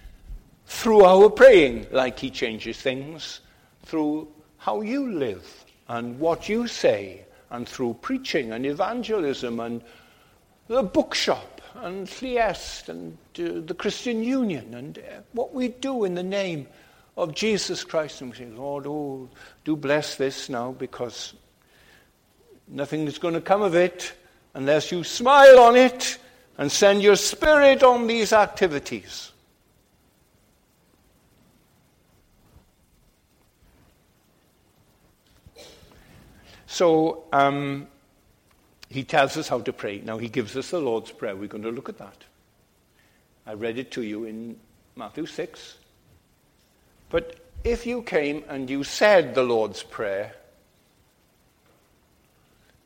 through 0.66 1.04
our 1.04 1.28
praying, 1.28 1.88
like 1.92 2.18
He 2.18 2.30
changes 2.30 2.80
things 2.80 3.40
through 3.84 4.28
how 4.56 4.80
you 4.80 5.12
live 5.12 5.64
and 5.88 6.18
what 6.18 6.48
you 6.48 6.66
say, 6.66 7.26
and 7.50 7.68
through 7.68 7.98
preaching 8.00 8.52
and 8.52 8.64
evangelism 8.64 9.60
and 9.60 9.82
the 10.68 10.82
bookshop 10.82 11.60
and 11.74 12.08
Trieste 12.08 12.88
and 12.88 13.18
uh, 13.38 13.60
the 13.66 13.74
Christian 13.74 14.22
Union 14.22 14.74
and 14.74 14.98
uh, 14.98 15.02
what 15.32 15.52
we 15.54 15.68
do 15.68 16.04
in 16.04 16.14
the 16.14 16.22
name 16.22 16.66
of 17.16 17.34
Jesus 17.34 17.84
Christ. 17.84 18.20
And 18.20 18.30
we 18.30 18.36
say, 18.36 18.46
Lord, 18.46 18.86
oh, 18.86 19.28
do 19.64 19.76
bless 19.76 20.16
this 20.16 20.48
now 20.48 20.72
because 20.72 21.34
nothing 22.68 23.06
is 23.06 23.18
going 23.18 23.34
to 23.34 23.40
come 23.40 23.62
of 23.62 23.74
it 23.74 24.14
unless 24.54 24.92
you 24.92 25.04
smile 25.04 25.58
on 25.58 25.76
it 25.76 26.18
and 26.58 26.70
send 26.70 27.02
your 27.02 27.16
spirit 27.16 27.82
on 27.82 28.06
these 28.06 28.32
activities. 28.32 29.32
So, 36.66 37.24
um, 37.32 37.86
he 38.92 39.04
tells 39.04 39.36
us 39.36 39.48
how 39.48 39.60
to 39.60 39.72
pray. 39.72 40.02
Now, 40.04 40.18
he 40.18 40.28
gives 40.28 40.56
us 40.56 40.70
the 40.70 40.80
Lord's 40.80 41.10
Prayer. 41.10 41.34
We're 41.34 41.48
going 41.48 41.64
to 41.64 41.70
look 41.70 41.88
at 41.88 41.98
that. 41.98 42.24
I 43.46 43.54
read 43.54 43.78
it 43.78 43.90
to 43.92 44.02
you 44.02 44.24
in 44.24 44.56
Matthew 44.96 45.26
6. 45.26 45.78
But 47.10 47.36
if 47.64 47.86
you 47.86 48.02
came 48.02 48.44
and 48.48 48.68
you 48.68 48.84
said 48.84 49.34
the 49.34 49.42
Lord's 49.42 49.82
Prayer, 49.82 50.34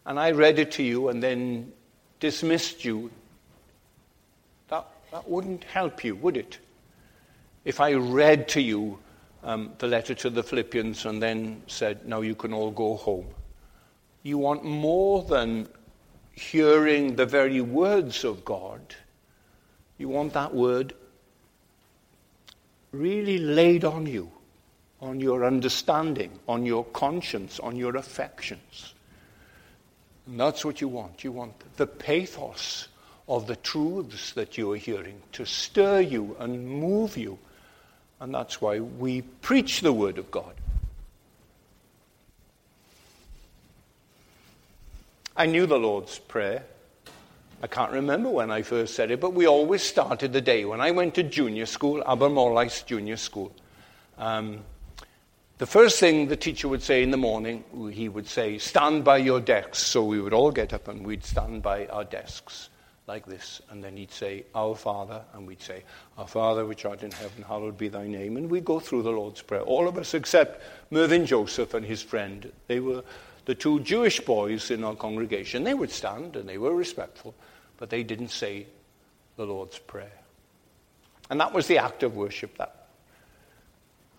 and 0.05 0.21
I 0.21 0.31
read 0.31 0.59
it 0.59 0.71
to 0.73 0.83
you 0.83 1.09
and 1.09 1.21
then 1.23 1.73
dismissed 2.21 2.85
you, 2.85 3.11
that, 4.69 4.87
that 5.11 5.29
wouldn't 5.29 5.65
help 5.65 6.05
you, 6.05 6.15
would 6.17 6.37
it? 6.37 6.59
If 7.65 7.81
I 7.81 7.95
read 7.95 8.47
to 8.49 8.61
you 8.61 8.99
um, 9.43 9.73
the 9.79 9.89
letter 9.89 10.15
to 10.15 10.31
the 10.31 10.43
Philippians 10.45 11.05
and 11.05 11.21
then 11.21 11.63
said, 11.67 12.07
now 12.07 12.21
you 12.21 12.37
can 12.37 12.53
all 12.53 12.71
go 12.71 12.95
home. 12.95 13.27
You 14.23 14.39
want 14.39 14.65
more 14.65 15.23
than 15.25 15.69
hearing 16.37 17.17
the 17.17 17.27
very 17.27 17.61
words 17.61 18.23
of 18.23 18.45
God, 18.45 18.95
you 19.99 20.09
want 20.09 20.35
that 20.35 20.55
word 20.55 20.93
really 22.93 23.39
laid 23.39 23.85
on 23.85 24.07
you, 24.07 24.31
on 25.01 25.19
your 25.19 25.45
understanding, 25.45 26.39
on 26.47 26.65
your 26.65 26.85
conscience, 26.85 27.59
on 27.59 27.75
your 27.77 27.97
affections. 27.97 28.95
And 30.27 30.39
that's 30.39 30.65
what 30.65 30.81
you 30.81 30.89
want. 30.89 31.25
You 31.25 31.33
want 31.33 31.55
the 31.77 31.87
pathos 31.87 32.89
of 33.29 33.47
the 33.47 33.57
truths 33.57 34.33
that 34.33 34.57
you 34.59 34.73
are 34.73 34.77
hearing 34.77 35.21
to 35.33 35.45
stir 35.47 36.01
you 36.01 36.37
and 36.39 36.69
move 36.69 37.17
you. 37.17 37.39
And 38.21 38.35
that's 38.35 38.61
why 38.61 38.81
we 38.81 39.23
preach 39.23 39.81
the 39.81 39.93
Word 39.93 40.19
of 40.19 40.31
God. 40.31 40.55
I 45.39 45.45
knew 45.45 45.67
the 45.67 45.79
Lord's 45.79 46.19
Prayer. 46.19 46.65
I 47.63 47.67
can't 47.67 47.93
remember 47.93 48.31
when 48.31 48.51
I 48.51 48.63
first 48.63 48.95
said 48.95 49.11
it, 49.11 49.21
but 49.21 49.35
we 49.35 49.47
always 49.47 49.83
started 49.83 50.33
the 50.33 50.41
day. 50.41 50.65
When 50.65 50.81
I 50.81 50.93
went 50.93 51.15
to 51.17 51.23
junior 51.23 51.67
school, 51.67 52.03
Abermorlais 52.07 52.87
Junior 52.87 53.19
School, 53.19 53.53
um, 54.17 54.61
the 55.59 55.67
first 55.67 56.01
thing 56.01 56.29
the 56.29 56.37
teacher 56.37 56.69
would 56.69 56.83
say 56.83 57.03
in 57.03 57.11
the 57.11 57.19
morning, 57.19 57.65
he 57.93 58.09
would 58.09 58.27
say, 58.27 58.57
Stand 58.57 59.05
by 59.05 59.19
your 59.19 59.41
desks. 59.41 59.79
So 59.81 60.05
we 60.05 60.21
would 60.23 60.33
all 60.33 60.51
get 60.51 60.73
up 60.73 60.89
and 60.89 61.07
we'd 61.07 61.25
stand 61.25 61.63
by 61.63 61.87
our 61.87 62.05
desks 62.05 62.71
like 63.07 63.27
this. 63.27 63.61
And 63.71 63.85
then 63.85 63.97
he'd 63.97 64.13
say, 64.13 64.45
Our 64.55 64.75
Father. 64.75 65.23
And 65.35 65.47
we'd 65.47 65.63
say, 65.63 65.83
Our 66.17 66.27
Father 66.27 66.65
which 66.65 66.87
art 66.87 67.03
in 67.03 67.11
heaven, 67.11 67.43
hallowed 67.43 67.77
be 67.77 67.89
thy 67.89 68.07
name. 68.07 68.39
And 68.39 68.51
we'd 68.51 68.65
go 68.65 68.81
through 68.81 69.03
the 69.03 69.11
Lord's 69.11 69.43
Prayer. 69.43 69.63
All 69.63 69.87
of 69.87 69.99
us 69.99 70.15
except 70.15 70.63
Mervyn 70.91 71.27
Joseph 71.27 71.75
and 71.75 71.85
his 71.85 72.03
friend. 72.03 72.51
They 72.69 72.81
were 72.81 73.03
the 73.47 73.55
two 73.55 73.81
Jewish 73.81 74.21
boys 74.21 74.71
in 74.71 74.85
our 74.85 74.95
congregation, 74.95 75.65
they 75.65 75.75
would 75.75 75.91
stand 75.91 76.37
and 76.37 76.49
they 76.49 76.59
were 76.59 76.75
respectful, 76.75 77.35
but 77.79 77.89
they 77.89 78.03
didn't 78.03 78.29
say 78.29 78.67
the 79.37 79.47
Lord's 79.47 79.79
Prayer. 79.79 80.19
And 81.31 81.41
that 81.41 81.53
was 81.53 81.67
the 81.67 81.79
act 81.79 82.03
of 82.03 82.17
worship. 82.17 82.59
That 82.59 82.89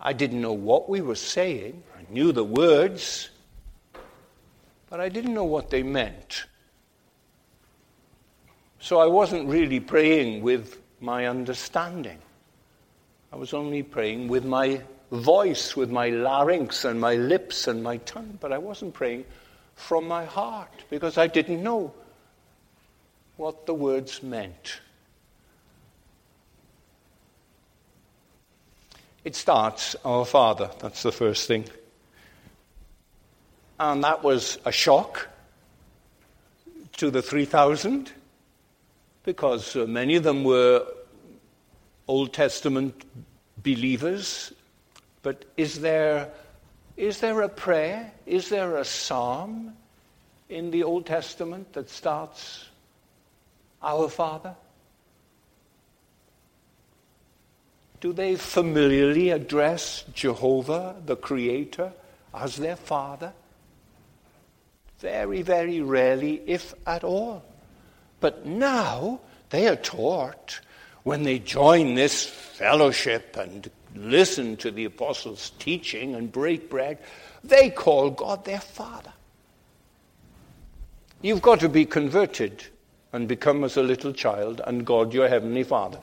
I 0.00 0.12
didn't 0.12 0.40
know 0.40 0.52
what 0.52 0.88
we 0.88 1.00
were 1.02 1.14
saying. 1.14 1.82
I 1.96 2.10
knew 2.12 2.32
the 2.32 2.44
words, 2.44 3.30
but 4.88 5.00
I 5.00 5.08
didn't 5.08 5.34
know 5.34 5.44
what 5.44 5.70
they 5.70 5.82
meant. 5.82 6.46
So 8.80 8.98
I 8.98 9.06
wasn't 9.06 9.48
really 9.48 9.80
praying 9.80 10.42
with 10.42 10.80
my 11.00 11.26
understanding. 11.26 12.18
I 13.32 13.36
was 13.36 13.52
only 13.52 13.82
praying 13.82 14.28
with 14.28 14.44
my 14.44 14.80
voice 15.10 15.76
with 15.76 15.90
my 15.90 16.10
larynx 16.10 16.84
and 16.84 17.00
my 17.00 17.14
lips 17.14 17.66
and 17.66 17.82
my 17.82 17.96
tongue, 17.98 18.38
but 18.40 18.52
I 18.52 18.58
wasn't 18.58 18.94
praying 18.94 19.24
from 19.74 20.06
my 20.06 20.24
heart 20.24 20.72
because 20.90 21.16
I 21.16 21.26
didn't 21.26 21.62
know 21.62 21.94
what 23.36 23.66
the 23.66 23.74
words 23.74 24.22
meant. 24.22 24.80
It 29.24 29.36
starts, 29.36 29.96
Our 30.04 30.24
Father, 30.24 30.70
that's 30.78 31.02
the 31.02 31.12
first 31.12 31.46
thing. 31.46 31.64
And 33.78 34.02
that 34.02 34.22
was 34.22 34.58
a 34.64 34.72
shock 34.72 35.28
to 36.96 37.10
the 37.10 37.22
3,000 37.22 38.12
because 39.24 39.76
uh, 39.76 39.86
many 39.86 40.16
of 40.16 40.24
them 40.24 40.42
were 40.44 40.84
Old 42.08 42.32
Testament 42.32 43.04
believers 43.62 44.52
but 45.22 45.44
is 45.56 45.80
there, 45.80 46.30
is 46.96 47.20
there 47.20 47.42
a 47.42 47.48
prayer? 47.48 48.12
Is 48.26 48.48
there 48.48 48.76
a 48.76 48.84
psalm 48.84 49.76
in 50.48 50.70
the 50.70 50.84
Old 50.84 51.06
Testament 51.06 51.72
that 51.72 51.90
starts, 51.90 52.66
Our 53.82 54.08
Father? 54.08 54.54
Do 58.00 58.12
they 58.12 58.36
familiarly 58.36 59.30
address 59.30 60.04
Jehovah, 60.14 60.96
the 61.04 61.16
Creator, 61.16 61.92
as 62.32 62.56
their 62.56 62.76
Father? 62.76 63.32
Very, 65.00 65.42
very 65.42 65.80
rarely, 65.80 66.42
if 66.46 66.74
at 66.86 67.02
all. 67.02 67.42
But 68.20 68.46
now 68.46 69.20
they 69.50 69.66
are 69.68 69.76
taught 69.76 70.60
when 71.02 71.22
they 71.22 71.38
join 71.38 71.94
this 71.94 72.24
fellowship 72.24 73.36
and 73.36 73.70
listen 73.94 74.56
to 74.58 74.70
the 74.70 74.84
apostles' 74.84 75.52
teaching 75.58 76.14
and 76.14 76.30
break 76.30 76.70
bread, 76.70 76.98
they 77.44 77.70
call 77.70 78.10
God 78.10 78.44
their 78.44 78.60
Father. 78.60 79.12
You've 81.20 81.42
got 81.42 81.60
to 81.60 81.68
be 81.68 81.84
converted 81.84 82.64
and 83.12 83.26
become 83.26 83.64
as 83.64 83.76
a 83.76 83.82
little 83.82 84.12
child 84.12 84.60
and 84.66 84.86
God 84.86 85.12
your 85.12 85.28
heavenly 85.28 85.64
Father. 85.64 85.98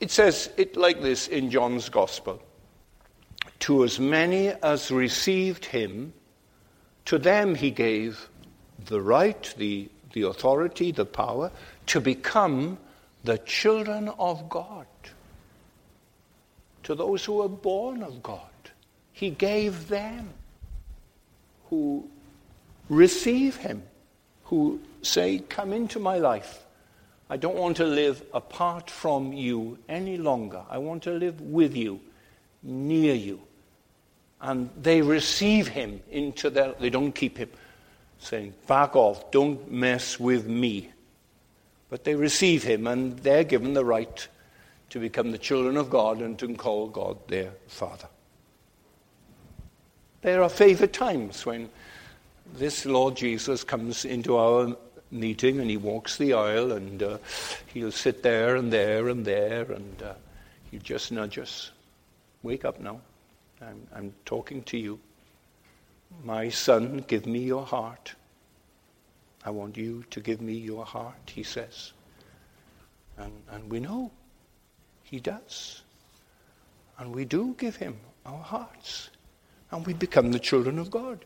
It 0.00 0.10
says 0.10 0.50
it 0.56 0.76
like 0.76 1.02
this 1.02 1.28
in 1.28 1.50
John's 1.50 1.88
Gospel 1.88 2.42
To 3.60 3.84
as 3.84 3.98
many 3.98 4.48
as 4.48 4.90
received 4.90 5.64
him, 5.64 6.12
to 7.06 7.18
them 7.18 7.54
he 7.54 7.70
gave 7.70 8.28
the 8.86 9.00
right, 9.00 9.54
the, 9.58 9.88
the 10.12 10.22
authority, 10.22 10.92
the 10.92 11.06
power 11.06 11.50
to 11.86 12.00
become 12.00 12.78
the 13.24 13.38
children 13.38 14.08
of 14.18 14.48
God 14.48 14.86
to 16.86 16.94
those 16.94 17.24
who 17.24 17.42
are 17.42 17.48
born 17.48 18.00
of 18.04 18.22
God. 18.22 18.40
He 19.12 19.30
gave 19.30 19.88
them 19.88 20.30
who 21.68 22.08
receive 22.88 23.56
Him, 23.56 23.82
who 24.44 24.80
say, 25.02 25.40
Come 25.40 25.72
into 25.72 25.98
my 25.98 26.18
life. 26.18 26.64
I 27.28 27.38
don't 27.38 27.56
want 27.56 27.78
to 27.78 27.84
live 27.84 28.22
apart 28.32 28.88
from 28.88 29.32
you 29.32 29.78
any 29.88 30.16
longer. 30.16 30.62
I 30.70 30.78
want 30.78 31.02
to 31.02 31.10
live 31.10 31.40
with 31.40 31.74
you, 31.74 31.98
near 32.62 33.14
you. 33.14 33.40
And 34.40 34.70
they 34.80 35.02
receive 35.02 35.66
him 35.66 36.00
into 36.08 36.50
their, 36.50 36.74
they 36.78 36.90
don't 36.90 37.10
keep 37.10 37.38
him 37.38 37.50
saying, 38.20 38.54
back 38.68 38.94
off, 38.94 39.32
don't 39.32 39.72
mess 39.72 40.20
with 40.20 40.46
me. 40.46 40.90
But 41.90 42.04
they 42.04 42.14
receive 42.14 42.62
him 42.62 42.86
and 42.86 43.18
they're 43.18 43.42
given 43.42 43.74
the 43.74 43.84
right 43.84 44.28
to 44.90 45.00
become 45.00 45.30
the 45.30 45.38
children 45.38 45.76
of 45.76 45.90
God 45.90 46.20
and 46.20 46.38
to 46.38 46.54
call 46.54 46.88
God 46.88 47.18
their 47.28 47.52
Father. 47.66 48.08
There 50.22 50.42
are 50.42 50.48
favourite 50.48 50.92
times 50.92 51.44
when 51.44 51.68
this 52.54 52.86
Lord 52.86 53.16
Jesus 53.16 53.64
comes 53.64 54.04
into 54.04 54.36
our 54.36 54.76
meeting 55.10 55.60
and 55.60 55.70
he 55.70 55.76
walks 55.76 56.16
the 56.16 56.32
aisle 56.32 56.72
and 56.72 57.02
uh, 57.02 57.18
he'll 57.72 57.92
sit 57.92 58.22
there 58.22 58.56
and 58.56 58.72
there 58.72 59.08
and 59.08 59.24
there 59.24 59.70
and 59.72 60.02
uh, 60.02 60.14
he'll 60.70 60.80
just 60.80 61.12
nudge 61.12 61.38
us. 61.38 61.70
Wake 62.42 62.64
up 62.64 62.80
now. 62.80 63.00
I'm, 63.60 63.86
I'm 63.94 64.14
talking 64.24 64.62
to 64.64 64.78
you. 64.78 64.98
My 66.24 66.48
son, 66.48 67.04
give 67.06 67.26
me 67.26 67.40
your 67.40 67.64
heart. 67.64 68.14
I 69.44 69.50
want 69.50 69.76
you 69.76 70.04
to 70.10 70.20
give 70.20 70.40
me 70.40 70.54
your 70.54 70.84
heart, 70.84 71.30
he 71.32 71.42
says. 71.42 71.92
And, 73.16 73.32
and 73.50 73.70
we 73.70 73.80
know 73.80 74.10
he 75.08 75.20
does. 75.20 75.82
And 76.98 77.14
we 77.14 77.24
do 77.24 77.54
give 77.58 77.76
him 77.76 77.96
our 78.24 78.42
hearts. 78.42 79.10
And 79.70 79.86
we 79.86 79.94
become 79.94 80.32
the 80.32 80.38
children 80.38 80.78
of 80.78 80.90
God. 80.90 81.24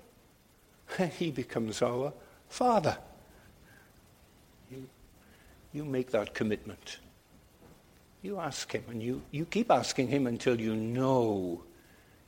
And 0.98 1.10
he 1.12 1.30
becomes 1.30 1.82
our 1.82 2.12
Father. 2.48 2.98
You, 4.70 4.86
you 5.72 5.84
make 5.84 6.10
that 6.10 6.34
commitment. 6.34 6.98
You 8.22 8.38
ask 8.38 8.70
him, 8.70 8.84
and 8.90 9.02
you, 9.02 9.22
you 9.30 9.46
keep 9.46 9.70
asking 9.70 10.08
him 10.08 10.26
until 10.26 10.60
you 10.60 10.76
know 10.76 11.62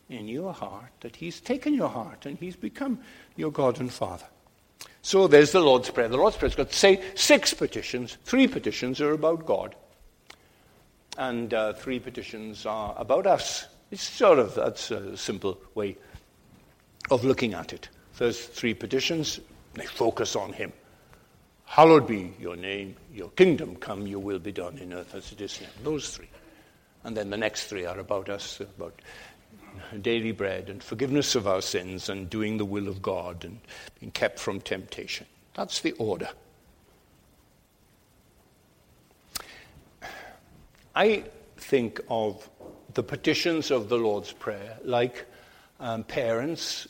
in 0.08 0.28
your 0.28 0.54
heart 0.54 0.92
that 1.00 1.16
he's 1.16 1.40
taken 1.40 1.74
your 1.74 1.88
heart 1.88 2.24
and 2.24 2.38
he's 2.38 2.56
become 2.56 2.98
your 3.36 3.50
God 3.50 3.78
and 3.80 3.92
Father. 3.92 4.26
So 5.02 5.26
there's 5.26 5.52
the 5.52 5.60
Lord's 5.60 5.90
Prayer. 5.90 6.08
The 6.08 6.16
Lord's 6.16 6.36
Prayer's 6.36 6.54
got 6.54 6.72
say 6.72 7.02
six 7.14 7.52
petitions. 7.52 8.16
Three 8.24 8.46
petitions 8.46 9.00
are 9.00 9.12
about 9.12 9.44
God 9.44 9.74
and 11.18 11.52
uh, 11.52 11.72
three 11.72 11.98
petitions 11.98 12.66
are 12.66 12.94
about 12.96 13.26
us. 13.26 13.66
It's 13.90 14.02
sort 14.02 14.38
of 14.38 14.54
that's 14.54 14.90
a 14.90 15.16
simple 15.16 15.58
way 15.74 15.96
of 17.10 17.24
looking 17.24 17.54
at 17.54 17.72
it. 17.72 17.88
There's 18.18 18.44
three 18.44 18.74
petitions, 18.74 19.40
they 19.74 19.86
focus 19.86 20.36
on 20.36 20.52
Him. 20.52 20.72
Hallowed 21.64 22.06
be 22.06 22.34
your 22.38 22.56
name, 22.56 22.96
your 23.14 23.30
kingdom 23.30 23.76
come, 23.76 24.06
your 24.06 24.20
will 24.20 24.38
be 24.38 24.52
done 24.52 24.78
in 24.78 24.92
earth 24.92 25.14
as 25.14 25.32
it 25.32 25.40
is 25.40 25.58
in 25.58 25.66
heaven. 25.66 25.84
Those 25.84 26.10
three. 26.10 26.28
And 27.04 27.16
then 27.16 27.30
the 27.30 27.36
next 27.36 27.64
three 27.64 27.84
are 27.84 27.98
about 27.98 28.28
us, 28.28 28.60
about 28.60 29.00
daily 30.00 30.32
bread 30.32 30.68
and 30.68 30.82
forgiveness 30.82 31.34
of 31.34 31.46
our 31.46 31.62
sins 31.62 32.08
and 32.08 32.28
doing 32.28 32.58
the 32.58 32.64
will 32.64 32.88
of 32.88 33.02
God 33.02 33.44
and 33.44 33.58
being 33.98 34.12
kept 34.12 34.38
from 34.38 34.60
temptation. 34.60 35.26
That's 35.54 35.80
the 35.80 35.92
order. 35.92 36.28
I 40.94 41.24
think 41.56 42.00
of 42.08 42.48
the 42.94 43.02
petitions 43.02 43.70
of 43.70 43.88
the 43.88 43.96
Lord's 43.96 44.32
Prayer 44.32 44.78
like 44.84 45.26
um, 45.80 46.04
parents 46.04 46.86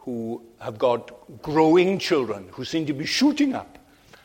who 0.00 0.42
have 0.60 0.78
got 0.78 1.12
growing 1.42 1.98
children 1.98 2.48
who 2.50 2.64
seem 2.64 2.86
to 2.86 2.92
be 2.92 3.06
shooting 3.06 3.54
up. 3.54 3.78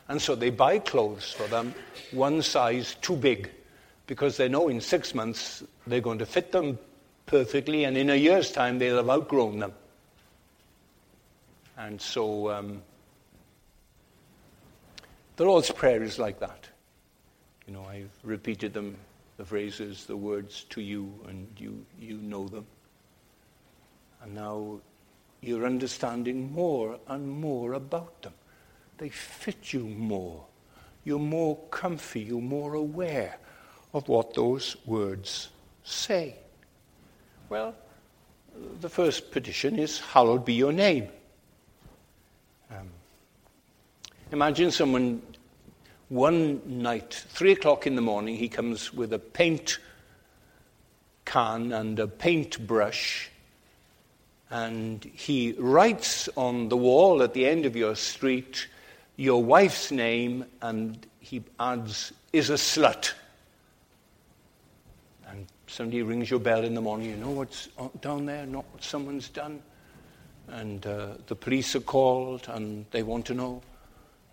And 0.08 0.20
so 0.20 0.34
they 0.34 0.50
buy 0.50 0.78
clothes 0.78 1.32
for 1.32 1.46
them 1.48 1.74
one 2.12 2.42
size 2.42 2.96
too 3.00 3.16
big. 3.16 3.50
because 4.06 4.36
they 4.36 4.48
know 4.48 4.68
in 4.68 4.80
six 4.80 5.14
months 5.14 5.62
they're 5.86 6.00
going 6.00 6.18
to 6.18 6.26
fit 6.26 6.52
them 6.52 6.78
perfectly, 7.26 7.84
and 7.84 7.96
in 7.96 8.10
a 8.10 8.14
year's 8.14 8.50
time 8.50 8.78
they'll 8.78 8.96
have 8.96 9.08
outgrown 9.08 9.58
them. 9.58 9.72
And 11.76 12.00
so 12.00 12.50
um, 12.50 12.82
the 15.36 15.44
Lord's 15.44 15.70
Prayer 15.70 16.02
is 16.02 16.18
like 16.18 16.38
that. 16.40 16.68
You 17.66 17.74
know, 17.74 17.84
I've 17.84 18.12
repeated 18.22 18.74
them, 18.74 18.96
the 19.36 19.44
phrases, 19.44 20.04
the 20.04 20.16
words 20.16 20.64
to 20.70 20.80
you, 20.80 21.12
and 21.28 21.48
you, 21.56 21.84
you 21.98 22.18
know 22.18 22.46
them. 22.46 22.66
And 24.22 24.34
now 24.34 24.80
you're 25.40 25.66
understanding 25.66 26.52
more 26.52 26.98
and 27.08 27.28
more 27.28 27.74
about 27.74 28.22
them. 28.22 28.34
They 28.98 29.08
fit 29.08 29.72
you 29.72 29.80
more. 29.80 30.44
You're 31.04 31.18
more 31.18 31.58
comfy, 31.70 32.20
you're 32.20 32.40
more 32.40 32.74
aware 32.74 33.38
of 33.92 34.08
what 34.08 34.34
those 34.34 34.76
words 34.86 35.48
say. 35.84 36.36
Well, 37.48 37.74
the 38.80 38.88
first 38.88 39.30
petition 39.30 39.78
is, 39.78 40.00
Hallowed 40.00 40.44
be 40.44 40.54
your 40.54 40.72
name. 40.72 41.08
Um, 42.70 42.88
imagine 44.32 44.70
someone 44.70 45.22
one 46.08 46.60
night, 46.82 47.24
three 47.28 47.52
o'clock 47.52 47.86
in 47.86 47.96
the 47.96 48.02
morning, 48.02 48.36
he 48.36 48.48
comes 48.48 48.92
with 48.92 49.12
a 49.12 49.18
paint 49.18 49.78
can 51.24 51.72
and 51.72 51.98
a 51.98 52.06
paintbrush, 52.06 53.30
and 54.50 55.02
he 55.04 55.52
writes 55.58 56.28
on 56.36 56.68
the 56.68 56.76
wall 56.76 57.22
at 57.22 57.32
the 57.34 57.46
end 57.46 57.66
of 57.66 57.74
your 57.74 57.96
street 57.96 58.68
your 59.16 59.42
wife's 59.42 59.90
name, 59.90 60.44
and 60.60 61.06
he 61.20 61.42
adds, 61.58 62.12
is 62.32 62.50
a 62.50 62.54
slut. 62.54 63.12
And 65.28 65.46
somebody 65.66 66.02
rings 66.02 66.30
your 66.30 66.40
bell 66.40 66.64
in 66.64 66.74
the 66.74 66.80
morning, 66.80 67.10
you 67.10 67.16
know 67.16 67.30
what's 67.30 67.68
down 68.00 68.26
there, 68.26 68.44
not 68.44 68.64
what 68.72 68.82
someone's 68.82 69.28
done. 69.28 69.62
And 70.48 70.86
uh, 70.86 71.14
the 71.26 71.36
police 71.36 71.74
are 71.74 71.80
called, 71.80 72.46
and 72.48 72.84
they 72.90 73.02
want 73.02 73.24
to 73.26 73.34
know 73.34 73.62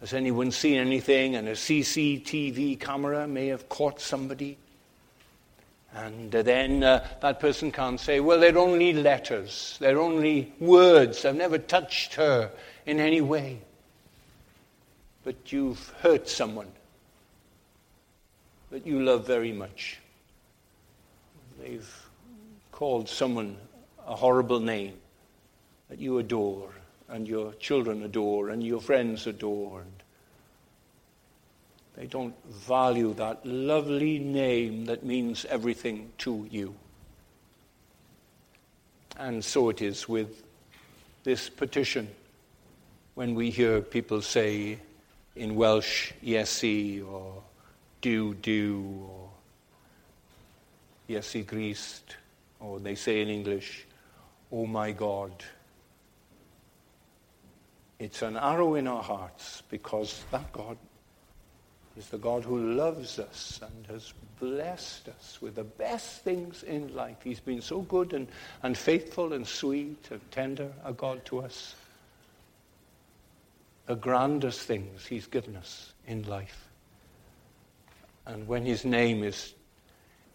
has 0.02 0.14
anyone 0.14 0.52
seen 0.52 0.78
anything? 0.80 1.36
And 1.36 1.48
a 1.48 1.54
CCTV 1.54 2.80
camera 2.80 3.28
may 3.28 3.48
have 3.48 3.70
caught 3.70 4.02
somebody. 4.02 4.58
And 5.94 6.32
then 6.32 6.84
uh, 6.84 7.08
that 7.22 7.40
person 7.40 7.72
can't 7.72 8.00
say, 8.00 8.20
well, 8.20 8.40
they're 8.40 8.58
only 8.58 8.94
letters, 8.94 9.78
they're 9.80 10.00
only 10.00 10.54
words. 10.60 11.24
I've 11.24 11.36
never 11.36 11.58
touched 11.58 12.16
her 12.16 12.52
in 12.86 13.00
any 13.00 13.22
way. 13.22 13.60
But 15.24 15.52
you've 15.52 15.94
hurt 16.02 16.28
someone 16.28 16.72
that 18.72 18.88
you 18.88 19.04
love 19.04 19.28
very 19.28 19.52
much. 19.52 20.00
They've 21.62 22.06
called 22.72 23.08
someone 23.08 23.58
a 24.08 24.16
horrible 24.16 24.60
name 24.60 24.94
that 25.90 26.00
you 26.00 26.18
adore 26.18 26.72
and 27.12 27.28
your 27.28 27.54
children 27.56 28.04
adore 28.04 28.50
and 28.50 28.64
your 28.64 28.80
friends 28.80 29.28
adore. 29.28 29.82
And 29.82 29.92
they 31.96 32.08
don't 32.08 32.34
value 32.50 33.14
that 33.16 33.46
lovely 33.46 34.18
name 34.18 34.86
that 34.86 35.04
means 35.04 35.46
everything 35.46 36.12
to 36.20 36.48
you. 36.50 36.74
And 39.18 39.44
so 39.44 39.70
it 39.70 39.82
is 39.82 40.08
with 40.08 40.42
this 41.24 41.50
petition 41.50 42.08
when 43.14 43.36
we 43.36 43.50
hear 43.50 43.82
people 43.82 44.22
say 44.22 44.80
in 45.36 45.56
Welsh, 45.56 46.14
Iesu, 46.24 47.08
or 47.08 47.44
Duw, 48.02 48.34
Duw, 48.42 48.82
or 49.10 49.30
Iesu 51.10 51.46
Grist, 51.46 52.16
or 52.60 52.80
they 52.80 52.96
say 52.96 53.22
in 53.22 53.28
English, 53.28 53.86
oh 54.52 54.66
my 54.66 54.92
God. 54.92 55.32
It's 58.02 58.24
an 58.24 58.36
arrow 58.36 58.74
in 58.74 58.88
our 58.88 59.04
hearts 59.04 59.62
because 59.70 60.24
that 60.32 60.52
God 60.52 60.76
is 61.96 62.08
the 62.08 62.18
God 62.18 62.44
who 62.44 62.74
loves 62.74 63.20
us 63.20 63.60
and 63.62 63.86
has 63.86 64.12
blessed 64.40 65.08
us 65.10 65.38
with 65.40 65.54
the 65.54 65.64
best 65.64 66.24
things 66.24 66.64
in 66.64 66.96
life. 66.96 67.18
He's 67.24 67.40
been 67.40 67.62
so 67.62 67.82
good 67.82 68.14
and, 68.14 68.28
and 68.64 68.76
faithful 68.76 69.34
and 69.34 69.46
sweet 69.46 70.08
and 70.10 70.20
tender 70.32 70.72
a 70.84 70.94
God 70.94 71.24
to 71.26 71.42
us. 71.42 71.76
The 73.86 73.96
grandest 73.96 74.62
things 74.62 75.06
He's 75.06 75.28
given 75.28 75.56
us 75.56 75.94
in 76.08 76.24
life. 76.24 76.70
And 78.26 78.48
when 78.48 78.66
His 78.66 78.84
name 78.84 79.24
is 79.24 79.54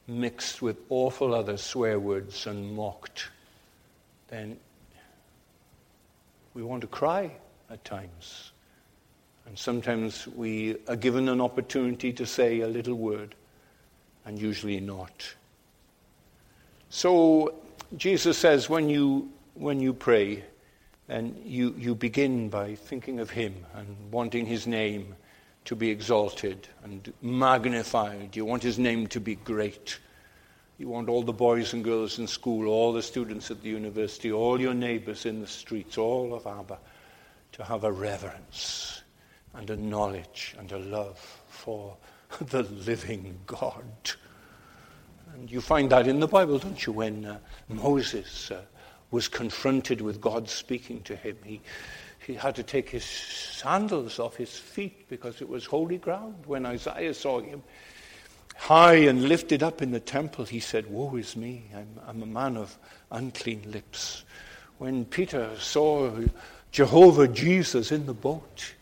mixed 0.07 0.63
with 0.63 0.77
awful 0.89 1.35
other 1.35 1.57
swear 1.57 1.99
words 1.99 2.47
and 2.47 2.77
mocked, 2.77 3.29
then 4.29 4.57
we 6.55 6.63
want 6.63 6.83
to 6.83 6.87
cry 6.87 7.33
at 7.71 7.85
times. 7.85 8.53
And 9.47 9.59
sometimes 9.59 10.27
we 10.29 10.77
are 10.89 10.97
given 10.97 11.29
an 11.29 11.41
opportunity 11.41 12.13
to 12.13 12.27
say 12.27 12.61
a 12.61 12.69
little 12.69 12.95
word, 12.95 13.35
and 14.25 14.39
usually 14.39 14.81
not. 14.81 15.35
So 16.91 17.55
Jesus 17.97 18.39
says 18.39 18.69
when 18.69 18.89
you, 18.89 19.31
when 19.55 19.81
you 19.81 19.93
pray, 19.93 20.45
and 21.09 21.41
you, 21.45 21.75
you 21.79 21.95
begin 21.95 22.49
by 22.49 22.75
thinking 22.75 23.21
of 23.21 23.31
him 23.31 23.55
and 23.75 23.87
wanting 24.11 24.45
his 24.45 24.67
name 24.67 25.15
to 25.65 25.77
be 25.77 25.91
exalted 25.91 26.69
and 26.85 27.13
magnified. 27.23 28.35
You 28.35 28.45
want 28.45 28.63
his 28.63 28.79
name 28.79 29.07
to 29.09 29.21
be 29.21 29.37
great. 29.37 29.99
You 30.79 30.89
want 30.89 31.09
all 31.09 31.23
the 31.23 31.33
boys 31.33 31.73
and 31.73 31.85
girls 31.85 32.19
in 32.19 32.27
school, 32.27 32.69
all 32.69 32.93
the 32.93 33.03
students 33.03 33.51
at 33.51 33.63
the 33.63 33.69
university, 33.69 34.33
all 34.33 34.61
your 34.61 34.75
neighbors 34.75 35.27
in 35.27 35.41
the 35.41 35.47
streets, 35.47 35.97
all 35.97 36.35
of 36.35 36.47
Aber 36.47 36.79
to 37.57 37.65
have 37.65 37.85
a 37.85 37.91
reverence 37.93 39.03
and 39.55 39.71
a 39.71 39.77
knowledge 39.77 40.55
and 40.59 40.71
a 40.73 40.79
love 40.79 41.19
for 41.49 41.97
the 42.49 42.63
living 42.65 43.39
God. 43.47 43.85
And 45.33 45.51
you 45.51 45.63
find 45.63 45.91
that 45.91 46.07
in 46.07 46.21
the 46.21 46.29
Bible, 46.29 46.59
don't 46.59 46.87
you? 46.87 46.93
When 46.93 47.25
uh, 47.25 47.39
Moses 47.69 48.51
uh, 48.51 48.61
was 49.11 49.29
confronted 49.29 50.03
with 50.03 50.21
God 50.21 50.51
speaking 50.51 51.01
to 51.05 51.17
him, 51.17 51.39
he, 51.45 51.63
he 52.27 52.35
had 52.35 52.55
to 52.57 52.63
take 52.63 52.91
his 52.91 53.05
sandals 53.05 54.19
off 54.19 54.37
his 54.37 54.59
feet 54.59 55.09
because 55.09 55.41
it 55.41 55.49
was 55.49 55.65
holy 55.65 55.97
ground. 55.97 56.35
When 56.45 56.67
Isaiah 56.67 57.15
saw 57.15 57.41
him 57.41 57.63
high 58.57 58.97
and 58.97 59.31
lifted 59.31 59.63
up 59.63 59.81
in 59.81 59.93
the 59.93 60.01
temple, 60.01 60.45
he 60.45 60.61
said, 60.61 60.91
Woe 60.91 61.17
is 61.17 61.37
me, 61.37 61.71
I'm, 61.75 62.01
I'm 62.07 62.23
a 62.23 62.27
man 62.27 62.59
of 62.59 62.77
unclean 63.11 63.63
lips. 63.71 64.25
When 64.77 65.07
Peter 65.07 65.51
saw 65.59 66.11
Jehovah 66.77 67.27
Jesus 67.27 67.91
in 67.91 68.05
the 68.05 68.13
boat, 68.13 68.75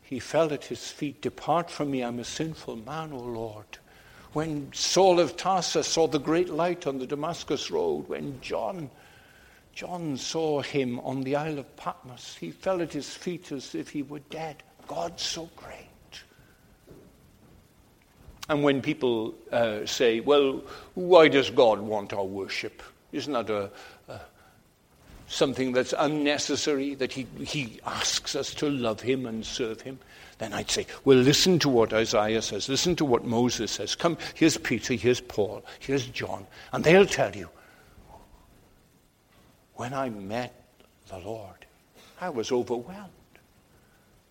he 0.00 0.18
fell 0.18 0.54
at 0.54 0.64
his 0.64 0.90
feet. 0.90 1.20
Depart 1.20 1.70
from 1.70 1.90
me, 1.90 2.02
I'm 2.02 2.18
a 2.18 2.24
sinful 2.24 2.76
man, 2.76 3.12
O 3.12 3.18
Lord. 3.18 3.66
When 4.32 4.72
Saul 4.72 5.20
of 5.20 5.36
Tarsus 5.36 5.86
saw 5.86 6.06
the 6.06 6.18
great 6.18 6.48
light 6.48 6.86
on 6.86 6.98
the 6.98 7.06
Damascus 7.06 7.70
road, 7.70 8.08
when 8.08 8.40
John, 8.40 8.88
John 9.74 10.16
saw 10.16 10.62
him 10.62 10.98
on 11.00 11.24
the 11.24 11.36
Isle 11.36 11.58
of 11.58 11.76
Patmos, 11.76 12.38
he 12.40 12.52
fell 12.52 12.80
at 12.80 12.94
his 12.94 13.12
feet 13.12 13.52
as 13.52 13.74
if 13.74 13.90
he 13.90 14.00
were 14.00 14.20
dead. 14.30 14.62
God 14.88 15.20
so 15.20 15.50
great. 15.56 16.22
And 18.48 18.62
when 18.62 18.80
people 18.80 19.34
uh, 19.52 19.84
say, 19.84 20.20
well, 20.20 20.62
why 20.94 21.28
does 21.28 21.50
God 21.50 21.80
want 21.80 22.14
our 22.14 22.24
worship? 22.24 22.82
Isn't 23.12 23.34
that 23.34 23.50
a, 23.50 23.70
something 25.28 25.72
that's 25.72 25.94
unnecessary, 25.98 26.94
that 26.94 27.12
he, 27.12 27.26
he 27.44 27.80
asks 27.84 28.34
us 28.36 28.54
to 28.54 28.70
love 28.70 29.00
him 29.00 29.26
and 29.26 29.44
serve 29.44 29.80
him, 29.80 29.98
then 30.38 30.52
I'd 30.52 30.70
say, 30.70 30.86
well, 31.04 31.16
listen 31.16 31.58
to 31.60 31.68
what 31.68 31.92
Isaiah 31.92 32.42
says, 32.42 32.68
listen 32.68 32.94
to 32.96 33.04
what 33.04 33.24
Moses 33.24 33.70
says. 33.70 33.94
Come, 33.94 34.18
here's 34.34 34.58
Peter, 34.58 34.94
here's 34.94 35.20
Paul, 35.20 35.64
here's 35.80 36.06
John, 36.06 36.46
and 36.72 36.84
they'll 36.84 37.06
tell 37.06 37.34
you. 37.34 37.48
When 39.74 39.92
I 39.92 40.08
met 40.08 40.54
the 41.08 41.18
Lord, 41.18 41.66
I 42.20 42.30
was 42.30 42.50
overwhelmed. 42.50 43.10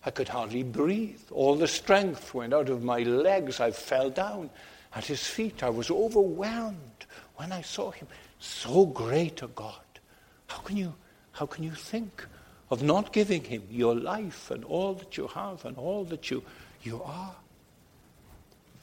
I 0.04 0.10
could 0.10 0.28
hardly 0.28 0.62
breathe. 0.62 1.20
All 1.32 1.56
the 1.56 1.68
strength 1.68 2.32
went 2.32 2.54
out 2.54 2.68
of 2.68 2.84
my 2.84 3.00
legs. 3.00 3.60
I 3.60 3.72
fell 3.72 4.10
down 4.10 4.50
at 4.94 5.04
his 5.04 5.26
feet. 5.26 5.62
I 5.64 5.70
was 5.70 5.90
overwhelmed 5.90 7.06
when 7.36 7.50
I 7.50 7.62
saw 7.62 7.90
him. 7.90 8.06
So 8.38 8.86
great 8.86 9.42
a 9.42 9.48
God. 9.48 9.80
How 10.48 10.58
can 10.58 10.76
you, 10.76 10.94
how 11.32 11.46
can 11.46 11.64
you 11.64 11.72
think 11.72 12.26
of 12.70 12.82
not 12.82 13.12
giving 13.12 13.44
him 13.44 13.62
your 13.70 13.94
life 13.94 14.50
and 14.50 14.64
all 14.64 14.94
that 14.94 15.16
you 15.16 15.26
have 15.28 15.64
and 15.64 15.76
all 15.76 16.04
that 16.04 16.30
you, 16.30 16.42
you 16.82 17.02
are? 17.02 17.34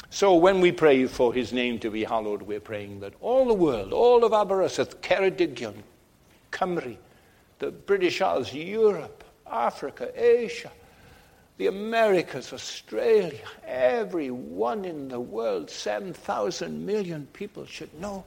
So 0.10 0.36
when 0.36 0.62
we 0.62 0.72
pray 0.72 1.08
for 1.08 1.34
his 1.34 1.52
name 1.52 1.80
to 1.80 1.90
be 1.90 2.04
hallowed, 2.04 2.44
we're 2.44 2.60
praying 2.60 3.00
that 3.00 3.14
all 3.20 3.48
the 3.48 3.54
world, 3.56 3.94
all 3.94 4.24
of 4.24 4.32
Aberystwyth, 4.32 5.02
Ceredigion, 5.02 5.74
Cymru, 6.52 6.98
the 7.58 7.72
British 7.72 8.22
Isles, 8.22 8.54
Europe, 8.54 9.24
Africa, 9.50 10.12
Asia, 10.16 10.72
the 11.58 11.68
Americas, 11.68 12.54
Australia, 12.54 13.40
everyone 13.66 14.86
in 14.86 15.08
the 15.08 15.20
world, 15.20 15.70
7,000 15.70 16.86
million 16.86 17.28
people 17.34 17.66
should 17.66 17.94
know 18.00 18.24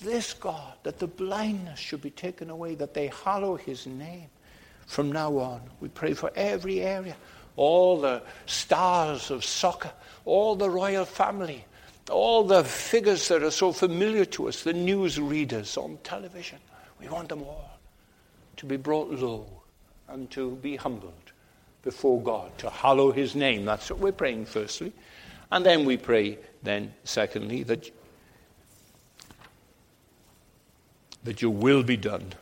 this 0.00 0.34
God, 0.34 0.74
that 0.82 0.98
the 0.98 1.06
blindness 1.06 1.78
should 1.78 2.02
be 2.02 2.10
taken 2.10 2.50
away, 2.50 2.74
that 2.74 2.94
they 2.94 3.10
hallow 3.24 3.56
his 3.56 3.86
name. 3.86 4.28
From 4.86 5.10
now 5.10 5.36
on, 5.38 5.62
we 5.80 5.88
pray 5.88 6.14
for 6.14 6.30
every 6.36 6.80
area, 6.80 7.16
all 7.56 8.00
the 8.00 8.22
stars 8.46 9.30
of 9.30 9.44
soccer, 9.44 9.90
all 10.24 10.54
the 10.54 10.70
royal 10.70 11.04
family, 11.04 11.64
all 12.10 12.44
the 12.44 12.62
figures 12.62 13.26
that 13.28 13.42
are 13.42 13.50
so 13.50 13.72
familiar 13.72 14.24
to 14.26 14.48
us, 14.48 14.62
the 14.62 14.72
news 14.72 15.18
readers 15.18 15.76
on 15.76 15.98
television. 16.04 16.58
We 17.00 17.08
want 17.08 17.28
them 17.28 17.42
all 17.42 17.78
to 18.58 18.66
be 18.66 18.76
brought 18.76 19.10
low 19.10 19.46
and 20.08 20.30
to 20.30 20.52
be 20.56 20.76
humbled 20.76 21.32
before 21.82 22.20
God, 22.20 22.56
to 22.58 22.70
hallow 22.70 23.12
his 23.12 23.34
name. 23.34 23.64
That's 23.64 23.90
what 23.90 23.98
we're 24.00 24.12
praying, 24.12 24.46
firstly. 24.46 24.92
And 25.50 25.64
then 25.64 25.84
we 25.84 25.96
pray, 25.96 26.38
then, 26.62 26.92
secondly, 27.04 27.62
that, 27.64 27.90
that 31.26 31.42
your 31.42 31.50
will 31.50 31.82
be 31.82 31.96
done. 31.96 32.32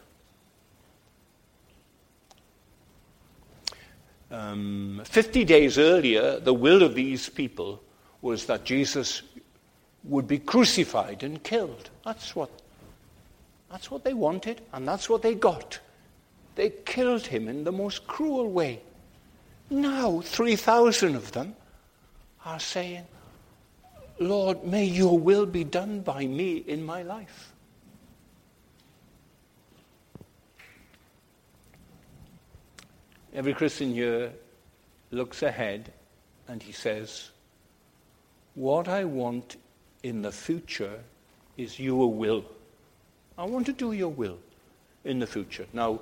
Um, 4.31 5.01
50 5.05 5.45
days 5.45 5.79
earlier, 5.79 6.39
the 6.39 6.53
will 6.53 6.83
of 6.83 6.95
these 6.95 7.29
people 7.31 7.83
was 8.21 8.45
that 8.47 8.65
Jesus 8.65 9.23
would 10.05 10.29
be 10.29 10.39
crucified 10.39 11.23
and 11.23 11.43
killed. 11.43 11.89
That's 12.05 12.37
what, 12.37 12.51
that's 13.71 13.91
what 13.91 14.05
they 14.05 14.13
wanted, 14.13 14.61
and 14.75 14.87
that's 14.87 15.09
what 15.09 15.23
they 15.23 15.35
got. 15.35 15.79
They 16.55 16.71
killed 16.85 17.27
him 17.27 17.49
in 17.49 17.65
the 17.65 17.73
most 17.73 18.07
cruel 18.07 18.51
way. 18.51 18.83
Now, 19.71 20.21
3,000 20.21 21.17
of 21.17 21.33
them 21.33 21.57
are 22.45 22.61
saying, 22.61 23.07
Lord, 24.19 24.63
may 24.63 24.85
your 24.85 25.19
will 25.19 25.47
be 25.47 25.65
done 25.65 26.01
by 26.01 26.27
me 26.27 26.59
in 26.59 26.85
my 26.85 27.03
life. 27.03 27.54
Every 33.35 33.53
Christian 33.53 33.93
here 33.93 34.33
looks 35.11 35.43
ahead 35.43 35.93
and 36.47 36.63
he 36.63 36.71
says, 36.71 37.31
What 38.55 38.87
I 38.87 39.05
want 39.05 39.57
in 40.05 40.23
the 40.23 40.31
future 40.31 41.01
is 41.57 41.81
your 41.81 42.13
will. 42.13 42.45
I 43.37 43.45
want 43.45 43.67
to 43.67 43.73
do 43.73 43.93
your 43.93 44.11
will 44.11 44.39
in 45.05 45.19
the 45.19 45.27
future. 45.27 45.67
Now, 45.73 46.01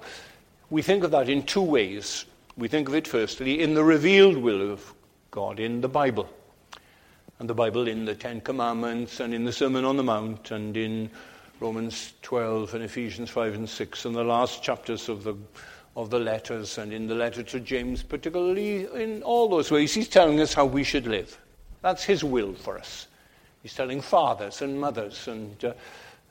we 0.68 0.82
think 0.82 1.04
of 1.04 1.10
that 1.12 1.30
in 1.30 1.42
two 1.44 1.62
ways. 1.62 2.26
We 2.58 2.68
think 2.68 2.88
of 2.88 2.94
it 2.94 3.08
firstly 3.08 3.62
in 3.62 3.72
the 3.72 3.84
revealed 3.84 4.36
will 4.36 4.70
of 4.70 4.92
God 5.30 5.58
in 5.58 5.80
the 5.80 5.88
Bible. 5.88 6.28
And 7.38 7.48
the 7.48 7.54
Bible 7.54 7.88
in 7.88 8.04
the 8.04 8.14
Ten 8.14 8.42
Commandments 8.42 9.20
and 9.20 9.32
in 9.32 9.44
the 9.44 9.52
Sermon 9.52 9.86
on 9.86 9.96
the 9.96 10.02
Mount 10.02 10.50
and 10.50 10.76
in 10.76 11.10
Romans 11.60 12.12
12 12.22 12.74
and 12.74 12.84
Ephesians 12.84 13.30
5 13.30 13.54
and 13.54 13.68
6 13.68 14.04
and 14.04 14.14
the 14.14 14.22
last 14.24 14.62
chapters 14.62 15.08
of 15.08 15.24
the, 15.24 15.34
of 15.96 16.10
the 16.10 16.18
letters 16.18 16.78
and 16.78 16.92
in 16.92 17.06
the 17.06 17.14
letter 17.14 17.42
to 17.42 17.60
James, 17.60 18.02
particularly 18.02 18.86
in 18.94 19.22
all 19.22 19.48
those 19.48 19.70
ways. 19.70 19.92
He's 19.92 20.08
telling 20.08 20.40
us 20.40 20.54
how 20.54 20.64
we 20.64 20.84
should 20.84 21.06
live. 21.06 21.38
That's 21.82 22.02
his 22.02 22.24
will 22.24 22.54
for 22.54 22.78
us. 22.78 23.08
He's 23.62 23.74
telling 23.74 24.00
fathers 24.00 24.62
and 24.62 24.80
mothers 24.80 25.28
and 25.28 25.64
uh, 25.64 25.72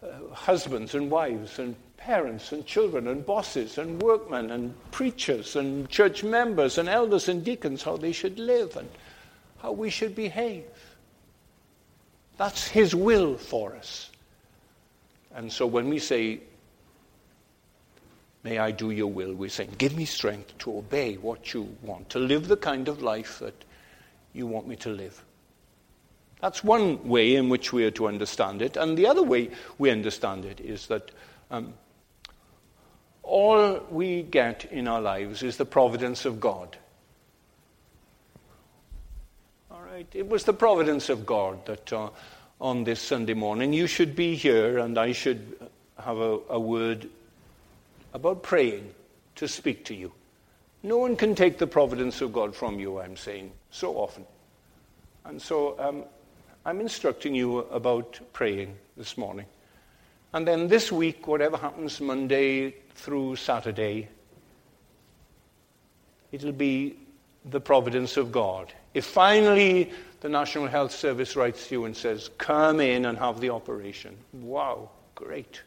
uh, 0.03 0.33
husbands 0.33 0.95
and 0.95 1.11
wives 1.11 1.59
and 1.59 1.75
parents 1.95 2.51
and 2.51 2.65
children 2.65 3.07
and 3.07 3.23
bosses 3.25 3.77
and 3.77 4.01
workmen 4.01 4.49
and 4.49 4.73
preachers 4.89 5.55
and 5.55 5.87
church 5.89 6.23
members 6.23 6.79
and 6.79 6.89
elders 6.89 7.29
and 7.29 7.45
deacons 7.45 7.83
how 7.83 7.95
they 7.95 8.11
should 8.11 8.39
live 8.39 8.75
and 8.75 8.89
how 9.59 9.71
we 9.71 9.89
should 9.89 10.15
behave. 10.15 10.65
That's 12.37 12.67
His 12.67 12.95
will 12.95 13.37
for 13.37 13.75
us. 13.75 14.09
And 15.35 15.51
so 15.51 15.67
when 15.67 15.87
we 15.87 15.99
say, 15.99 16.41
May 18.43 18.57
I 18.57 18.71
do 18.71 18.89
your 18.89 19.11
will, 19.11 19.33
we're 19.33 19.49
saying, 19.49 19.75
Give 19.77 19.95
me 19.95 20.05
strength 20.05 20.57
to 20.59 20.77
obey 20.77 21.15
what 21.15 21.53
you 21.53 21.75
want, 21.83 22.09
to 22.09 22.19
live 22.19 22.47
the 22.47 22.57
kind 22.57 22.87
of 22.87 23.01
life 23.01 23.39
that 23.39 23.65
you 24.33 24.47
want 24.47 24.67
me 24.67 24.75
to 24.77 24.89
live. 24.89 25.23
That's 26.41 26.63
one 26.63 27.07
way 27.07 27.35
in 27.35 27.49
which 27.49 27.71
we 27.71 27.85
are 27.85 27.91
to 27.91 28.07
understand 28.07 28.63
it. 28.63 28.75
And 28.75 28.97
the 28.97 29.05
other 29.05 29.21
way 29.21 29.51
we 29.77 29.91
understand 29.91 30.45
it 30.45 30.59
is 30.59 30.87
that 30.87 31.11
um, 31.51 31.73
all 33.21 33.79
we 33.91 34.23
get 34.23 34.65
in 34.65 34.87
our 34.87 35.01
lives 35.01 35.43
is 35.43 35.57
the 35.57 35.65
providence 35.65 36.25
of 36.25 36.39
God. 36.39 36.77
All 39.69 39.81
right? 39.83 40.07
It 40.13 40.27
was 40.27 40.43
the 40.45 40.53
providence 40.53 41.09
of 41.09 41.27
God 41.27 41.63
that 41.67 41.93
uh, 41.93 42.09
on 42.59 42.85
this 42.85 42.99
Sunday 42.99 43.35
morning 43.35 43.71
you 43.71 43.85
should 43.85 44.15
be 44.15 44.35
here 44.35 44.79
and 44.79 44.97
I 44.97 45.11
should 45.11 45.69
have 45.99 46.17
a, 46.17 46.39
a 46.49 46.59
word 46.59 47.07
about 48.13 48.43
praying 48.43 48.93
to 49.35 49.47
speak 49.47 49.85
to 49.85 49.95
you. 49.95 50.11
No 50.83 50.97
one 50.97 51.15
can 51.15 51.35
take 51.35 51.57
the 51.57 51.67
providence 51.67 52.21
of 52.21 52.33
God 52.33 52.55
from 52.55 52.79
you, 52.79 52.99
I'm 52.99 53.15
saying, 53.15 53.51
so 53.69 53.97
often. 53.97 54.25
And 55.25 55.41
so 55.41 55.79
um, 55.79 56.03
I'm 56.65 56.81
instructing 56.81 57.35
you 57.35 57.59
about 57.59 58.19
praying 58.33 58.75
this 58.97 59.17
morning. 59.17 59.45
And 60.33 60.47
then 60.47 60.67
this 60.67 60.91
week, 60.91 61.27
whatever 61.27 61.57
happens 61.57 62.01
Monday 62.01 62.75
through 62.95 63.35
Saturday, 63.35 64.07
it'll 66.31 66.51
be 66.51 66.97
the 67.45 67.59
providence 67.59 68.17
of 68.17 68.31
God. 68.31 68.73
If 68.93 69.05
finally 69.05 69.91
the 70.21 70.29
National 70.29 70.67
Health 70.67 70.91
Service 70.91 71.35
writes 71.35 71.67
to 71.67 71.75
you 71.75 71.85
and 71.85 71.95
says, 71.95 72.29
come 72.37 72.79
in 72.79 73.05
and 73.05 73.17
have 73.17 73.39
the 73.39 73.49
operation, 73.49 74.17
wow, 74.33 74.89
great. 75.15 75.61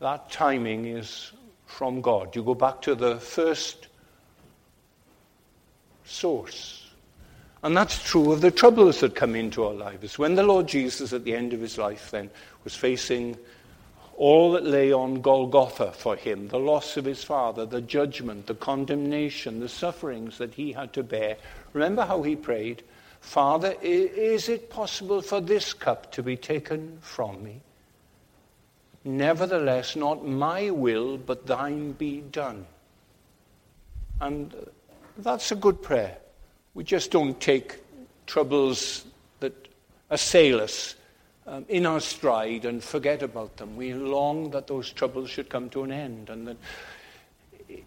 That 0.00 0.30
timing 0.30 0.86
is 0.86 1.32
from 1.66 2.00
God. 2.00 2.34
You 2.34 2.42
go 2.42 2.54
back 2.54 2.82
to 2.82 2.94
the 2.94 3.20
first 3.20 3.88
source 6.04 6.80
and 7.62 7.76
that's 7.76 8.02
true 8.02 8.32
of 8.32 8.40
the 8.40 8.50
troubles 8.50 9.00
that 9.00 9.14
come 9.14 9.36
into 9.36 9.64
our 9.64 9.74
lives. 9.74 10.18
When 10.18 10.34
the 10.34 10.42
Lord 10.42 10.66
Jesus, 10.66 11.12
at 11.12 11.24
the 11.24 11.34
end 11.34 11.52
of 11.52 11.60
his 11.60 11.76
life, 11.76 12.10
then 12.10 12.30
was 12.64 12.74
facing 12.74 13.36
all 14.16 14.52
that 14.52 14.64
lay 14.64 14.92
on 14.92 15.20
Golgotha 15.20 15.92
for 15.92 16.16
him 16.16 16.48
the 16.48 16.58
loss 16.58 16.96
of 16.96 17.04
his 17.04 17.22
father, 17.22 17.66
the 17.66 17.82
judgment, 17.82 18.46
the 18.46 18.54
condemnation, 18.54 19.60
the 19.60 19.68
sufferings 19.68 20.38
that 20.38 20.54
he 20.54 20.72
had 20.72 20.92
to 20.94 21.02
bear. 21.02 21.36
Remember 21.74 22.04
how 22.04 22.22
he 22.22 22.34
prayed, 22.34 22.82
Father, 23.20 23.74
is 23.82 24.48
it 24.48 24.70
possible 24.70 25.20
for 25.20 25.42
this 25.42 25.74
cup 25.74 26.10
to 26.12 26.22
be 26.22 26.36
taken 26.36 26.98
from 27.02 27.42
me? 27.44 27.60
Nevertheless, 29.04 29.96
not 29.96 30.26
my 30.26 30.70
will, 30.70 31.16
but 31.16 31.46
thine 31.46 31.92
be 31.92 32.20
done. 32.20 32.66
And 34.20 34.54
that's 35.18 35.52
a 35.52 35.56
good 35.56 35.80
prayer. 35.80 36.18
We 36.74 36.84
just 36.84 37.10
don't 37.10 37.40
take 37.40 37.78
troubles 38.26 39.06
that 39.40 39.68
assail 40.10 40.60
us 40.60 40.94
um, 41.46 41.64
in 41.68 41.86
our 41.86 42.00
stride 42.00 42.66
and 42.66 42.84
forget 42.84 43.22
about 43.22 43.56
them. 43.56 43.74
We 43.74 43.94
long 43.94 44.50
that 44.50 44.66
those 44.66 44.92
troubles 44.92 45.30
should 45.30 45.48
come 45.48 45.70
to 45.70 45.82
an 45.82 45.92
end. 45.92 46.28
And 46.28 46.46
that, 46.46 46.56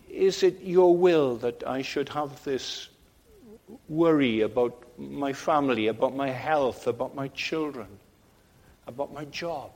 is 0.09 0.41
it 0.41 0.61
your 0.61 0.97
will 0.97 1.37
that 1.37 1.63
I 1.67 1.83
should 1.83 2.09
have 2.09 2.43
this 2.43 2.89
worry 3.87 4.41
about 4.41 4.75
my 4.97 5.31
family, 5.31 5.87
about 5.87 6.15
my 6.15 6.29
health, 6.29 6.87
about 6.87 7.13
my 7.13 7.27
children, 7.29 7.87
about 8.87 9.13
my 9.13 9.25
job? 9.25 9.71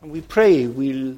And 0.00 0.10
we 0.10 0.20
pray, 0.20 0.66
we'll, 0.66 1.16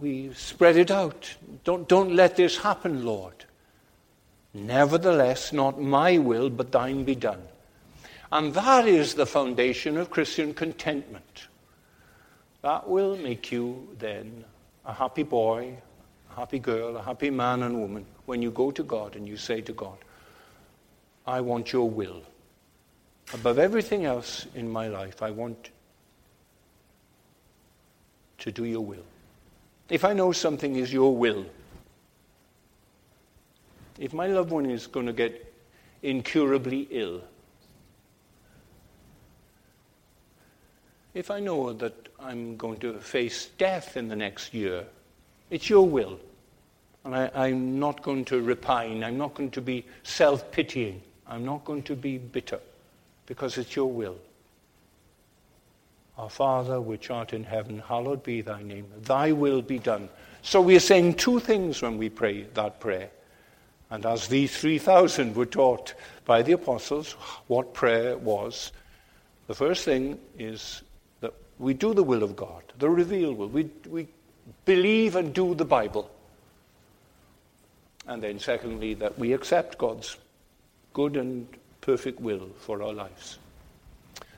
we 0.00 0.32
spread 0.34 0.76
it 0.76 0.90
out. 0.90 1.34
Don't, 1.64 1.88
don't 1.88 2.14
let 2.14 2.36
this 2.36 2.56
happen, 2.56 3.04
Lord. 3.04 3.44
Nevertheless, 4.54 5.52
not 5.52 5.80
my 5.80 6.18
will, 6.18 6.50
but 6.50 6.72
thine 6.72 7.04
be 7.04 7.14
done. 7.14 7.42
And 8.30 8.54
that 8.54 8.86
is 8.86 9.14
the 9.14 9.26
foundation 9.26 9.96
of 9.96 10.10
Christian 10.10 10.54
contentment. 10.54 11.48
That 12.62 12.88
will 12.88 13.16
make 13.16 13.50
you 13.50 13.88
then 13.98 14.44
a 14.84 14.92
happy 14.92 15.22
boy, 15.22 15.76
a 16.32 16.34
happy 16.34 16.58
girl, 16.58 16.96
a 16.96 17.02
happy 17.02 17.30
man 17.30 17.62
and 17.62 17.80
woman 17.80 18.06
when 18.26 18.40
you 18.40 18.50
go 18.50 18.70
to 18.70 18.82
God 18.82 19.16
and 19.16 19.26
you 19.26 19.36
say 19.36 19.60
to 19.62 19.72
God, 19.72 19.98
I 21.26 21.40
want 21.40 21.72
your 21.72 21.88
will. 21.90 22.22
Above 23.34 23.58
everything 23.58 24.04
else 24.04 24.46
in 24.54 24.70
my 24.70 24.88
life, 24.88 25.22
I 25.22 25.30
want 25.30 25.70
to 28.42 28.50
do 28.50 28.64
your 28.64 28.80
will. 28.80 29.04
If 29.88 30.04
I 30.04 30.12
know 30.12 30.32
something 30.32 30.74
is 30.76 30.92
your 30.92 31.16
will, 31.16 31.46
if 33.98 34.12
my 34.12 34.26
loved 34.26 34.50
one 34.50 34.66
is 34.66 34.88
going 34.88 35.06
to 35.06 35.12
get 35.12 35.54
incurably 36.02 36.88
ill, 36.90 37.22
if 41.14 41.30
I 41.30 41.38
know 41.38 41.72
that 41.72 42.08
I'm 42.18 42.56
going 42.56 42.78
to 42.78 42.98
face 42.98 43.46
death 43.58 43.96
in 43.96 44.08
the 44.08 44.16
next 44.16 44.52
year, 44.52 44.86
it's 45.50 45.70
your 45.70 45.86
will. 45.86 46.18
And 47.04 47.14
I, 47.14 47.48
am 47.48 47.78
not 47.78 48.02
going 48.02 48.24
to 48.26 48.42
repine. 48.42 49.04
I'm 49.04 49.18
not 49.18 49.34
going 49.34 49.50
to 49.52 49.60
be 49.60 49.84
self 50.02 50.50
pitying. 50.50 51.00
I'm 51.28 51.44
not 51.44 51.64
going 51.64 51.82
to 51.84 51.94
be 51.94 52.18
bitter 52.18 52.60
because 53.26 53.56
it's 53.58 53.76
your 53.76 53.90
will. 53.90 54.16
Our 56.22 56.30
Father, 56.30 56.80
which 56.80 57.10
art 57.10 57.32
in 57.32 57.42
heaven, 57.42 57.80
hallowed 57.80 58.22
be 58.22 58.42
thy 58.42 58.62
name. 58.62 58.86
Thy 59.02 59.32
will 59.32 59.60
be 59.60 59.80
done. 59.80 60.08
So 60.42 60.60
we 60.60 60.76
are 60.76 60.86
saying 60.92 61.14
two 61.14 61.40
things 61.40 61.82
when 61.82 61.98
we 61.98 62.10
pray 62.10 62.44
that 62.54 62.78
prayer. 62.78 63.10
And 63.90 64.06
as 64.06 64.28
these 64.28 64.56
3,000 64.56 65.34
were 65.34 65.46
taught 65.46 65.94
by 66.24 66.42
the 66.42 66.52
apostles 66.52 67.14
what 67.48 67.74
prayer 67.74 68.16
was, 68.16 68.70
the 69.48 69.54
first 69.56 69.84
thing 69.84 70.16
is 70.38 70.82
that 71.22 71.34
we 71.58 71.74
do 71.74 71.92
the 71.92 72.04
will 72.04 72.22
of 72.22 72.36
God, 72.36 72.62
the 72.78 72.88
revealed 72.88 73.36
will. 73.36 73.48
We, 73.48 73.68
we 73.90 74.06
believe 74.64 75.16
and 75.16 75.34
do 75.34 75.56
the 75.56 75.64
Bible. 75.64 76.08
And 78.06 78.22
then, 78.22 78.38
secondly, 78.38 78.94
that 78.94 79.18
we 79.18 79.32
accept 79.32 79.76
God's 79.76 80.16
good 80.92 81.16
and 81.16 81.48
perfect 81.80 82.20
will 82.20 82.48
for 82.60 82.80
our 82.80 82.92
lives. 82.92 83.38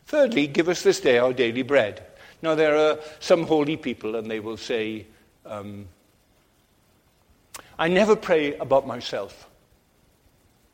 Thirdly, 0.06 0.46
give 0.46 0.68
us 0.68 0.82
this 0.82 1.00
day 1.00 1.18
our 1.18 1.32
daily 1.32 1.62
bread. 1.62 2.04
Now, 2.42 2.54
there 2.54 2.76
are 2.76 2.98
some 3.20 3.44
holy 3.44 3.76
people, 3.76 4.16
and 4.16 4.30
they 4.30 4.40
will 4.40 4.58
say, 4.58 5.06
um, 5.46 5.86
I 7.78 7.88
never 7.88 8.14
pray 8.16 8.56
about 8.56 8.86
myself 8.86 9.48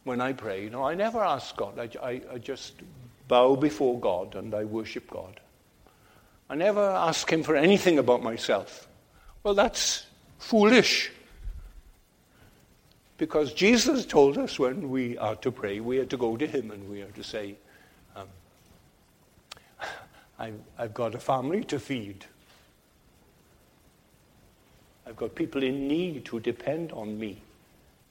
when 0.05 0.21
I 0.21 0.33
pray. 0.33 0.65
You 0.65 0.71
know, 0.71 0.85
I 0.85 0.95
never 0.95 1.21
ask 1.21 1.57
God. 1.57 1.79
I, 1.79 1.89
I, 2.05 2.21
I 2.33 2.39
just 2.39 2.75
bow 3.29 3.57
before 3.57 3.99
God 4.01 4.35
and 4.35 4.55
I 4.55 4.65
worship 4.65 5.09
God. 5.09 5.41
I 6.49 6.57
never 6.57 6.85
ask 6.85 7.31
Him 7.31 7.43
for 7.43 7.55
anything 7.55 7.99
about 7.99 8.23
myself. 8.23 8.89
Well, 9.43 9.55
that's 9.55 10.07
foolish. 10.39 11.11
Because 13.17 13.53
Jesus 13.53 14.05
told 14.05 14.37
us 14.37 14.59
when 14.59 14.91
we 14.91 15.17
are 15.19 15.37
to 15.37 15.53
pray, 15.53 15.81
we 15.81 15.99
are 15.99 16.07
to 16.07 16.17
go 16.17 16.37
to 16.37 16.47
Him 16.47 16.71
and 16.71 16.91
we 16.91 17.03
are 17.03 17.11
to 17.13 17.23
say, 17.23 17.55
I've, 20.41 20.59
I've 20.79 20.95
got 20.95 21.15
a 21.15 21.19
family 21.19 21.63
to 21.65 21.79
feed. 21.79 22.25
I've 25.07 25.17
got 25.17 25.35
people 25.35 25.63
in 25.63 25.87
need 25.87 26.27
who 26.29 26.41
depend 26.41 26.93
on 26.93 27.19
me. 27.19 27.43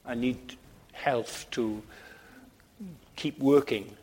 I 0.06 0.14
need 0.14 0.56
health 0.92 1.48
to 1.52 1.82
keep 3.16 3.40
working 3.40 3.96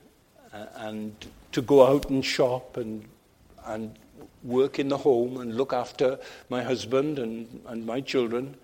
uh, 0.52 0.66
and 0.74 1.14
to 1.52 1.62
go 1.62 1.86
out 1.86 2.10
and 2.10 2.24
shop 2.24 2.76
and, 2.76 3.04
and 3.64 3.94
work 4.42 4.80
in 4.80 4.88
the 4.88 4.98
home 4.98 5.36
and 5.38 5.56
look 5.56 5.72
after 5.72 6.18
my 6.48 6.64
husband 6.64 7.20
and, 7.20 7.60
and 7.66 7.86
my 7.86 8.00
children. 8.00 8.56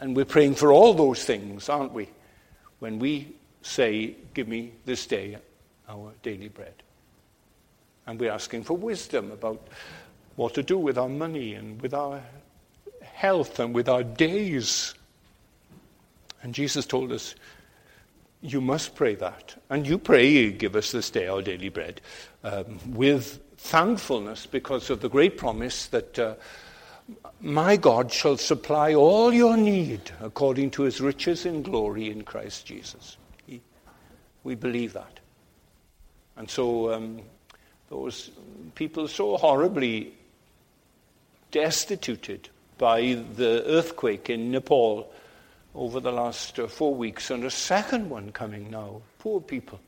And 0.00 0.16
we're 0.16 0.24
praying 0.24 0.56
for 0.56 0.72
all 0.72 0.92
those 0.92 1.24
things, 1.24 1.68
aren't 1.68 1.92
we? 1.92 2.08
When 2.80 2.98
we 2.98 3.36
say, 3.62 4.16
Give 4.34 4.48
me 4.48 4.72
this 4.86 5.06
day 5.06 5.38
our 5.88 6.12
daily 6.22 6.48
bread. 6.48 6.74
And 8.06 8.20
we're 8.20 8.32
asking 8.32 8.64
for 8.64 8.76
wisdom 8.76 9.30
about 9.32 9.66
what 10.36 10.54
to 10.54 10.62
do 10.62 10.78
with 10.78 10.98
our 10.98 11.08
money 11.08 11.54
and 11.54 11.80
with 11.80 11.94
our 11.94 12.22
health 13.02 13.58
and 13.58 13.74
with 13.74 13.88
our 13.88 14.02
days. 14.02 14.94
And 16.42 16.54
Jesus 16.54 16.84
told 16.86 17.12
us, 17.12 17.34
you 18.42 18.60
must 18.60 18.94
pray 18.94 19.14
that. 19.14 19.54
And 19.70 19.86
you 19.86 19.96
pray, 19.96 20.52
give 20.52 20.76
us 20.76 20.92
this 20.92 21.10
day 21.10 21.28
our 21.28 21.40
daily 21.40 21.70
bread, 21.70 22.02
um, 22.42 22.78
with 22.94 23.40
thankfulness 23.56 24.44
because 24.44 24.90
of 24.90 25.00
the 25.00 25.08
great 25.08 25.38
promise 25.38 25.86
that 25.86 26.18
uh, 26.18 26.34
my 27.40 27.76
God 27.76 28.12
shall 28.12 28.36
supply 28.36 28.92
all 28.92 29.32
your 29.32 29.56
need 29.56 30.10
according 30.20 30.70
to 30.72 30.82
his 30.82 31.00
riches 31.00 31.46
in 31.46 31.62
glory 31.62 32.10
in 32.10 32.22
Christ 32.22 32.66
Jesus. 32.66 33.16
We 34.42 34.54
believe 34.54 34.92
that. 34.92 35.20
And 36.36 36.50
so, 36.50 36.92
um, 36.92 37.22
those 37.94 38.32
people 38.74 39.06
so 39.06 39.36
horribly 39.36 40.12
destituted 41.52 42.48
by 42.76 43.22
the 43.36 43.62
earthquake 43.66 44.28
in 44.28 44.50
Nepal 44.50 45.12
over 45.76 46.00
the 46.00 46.10
last 46.10 46.58
uh, 46.58 46.66
four 46.66 46.92
weeks, 46.92 47.30
and 47.30 47.44
a 47.44 47.50
second 47.50 48.10
one 48.10 48.32
coming 48.32 48.68
now. 48.68 49.00
Poor 49.20 49.40
people. 49.40 49.78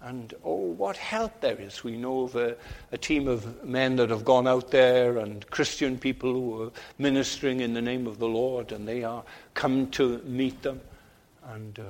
And 0.00 0.32
oh, 0.42 0.54
what 0.54 0.96
help 0.96 1.40
there 1.40 1.60
is. 1.60 1.84
We 1.84 1.96
know 1.96 2.22
of 2.22 2.36
a, 2.36 2.56
a, 2.92 2.98
team 2.98 3.28
of 3.28 3.62
men 3.64 3.96
that 3.96 4.10
have 4.10 4.24
gone 4.24 4.46
out 4.46 4.70
there 4.70 5.18
and 5.18 5.44
Christian 5.50 5.98
people 5.98 6.32
who 6.32 6.62
are 6.62 6.70
ministering 6.98 7.60
in 7.60 7.74
the 7.74 7.82
name 7.82 8.06
of 8.06 8.18
the 8.18 8.28
Lord, 8.28 8.72
and 8.72 8.88
they 8.88 9.04
are 9.04 9.22
come 9.54 9.90
to 9.92 10.18
meet 10.24 10.62
them. 10.62 10.80
And 11.46 11.78
uh, 11.78 11.82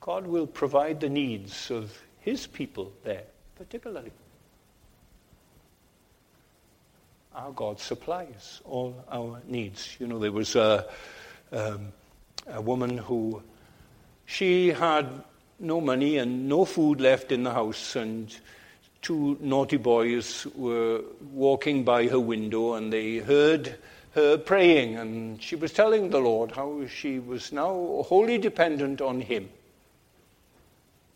God 0.00 0.26
will 0.26 0.46
provide 0.46 1.00
the 1.00 1.08
needs 1.08 1.70
of 1.70 1.96
His 2.20 2.46
people 2.46 2.92
there, 3.04 3.24
particularly. 3.58 4.12
our 7.38 7.52
God 7.52 7.78
supplies 7.78 8.60
all 8.64 9.04
our 9.10 9.40
needs. 9.46 9.96
You 10.00 10.08
know, 10.08 10.18
there 10.18 10.32
was 10.32 10.56
a, 10.56 10.86
um, 11.52 11.92
a 12.48 12.60
woman 12.60 12.98
who 12.98 13.42
she 14.26 14.68
had 14.68 15.06
no 15.60 15.80
money 15.80 16.18
and 16.18 16.48
no 16.48 16.64
food 16.64 17.00
left 17.00 17.30
in 17.30 17.44
the 17.44 17.52
house, 17.52 17.94
and 17.94 18.36
two 19.02 19.38
naughty 19.40 19.76
boys 19.76 20.46
were 20.56 21.02
walking 21.32 21.84
by 21.84 22.08
her 22.08 22.20
window, 22.20 22.74
and 22.74 22.92
they 22.92 23.18
heard 23.18 23.76
her 24.14 24.36
praying, 24.36 24.96
and 24.96 25.40
she 25.40 25.54
was 25.54 25.72
telling 25.72 26.10
the 26.10 26.20
Lord 26.20 26.50
how 26.52 26.86
she 26.88 27.20
was 27.20 27.52
now 27.52 28.02
wholly 28.06 28.38
dependent 28.38 29.00
on 29.00 29.20
Him, 29.20 29.48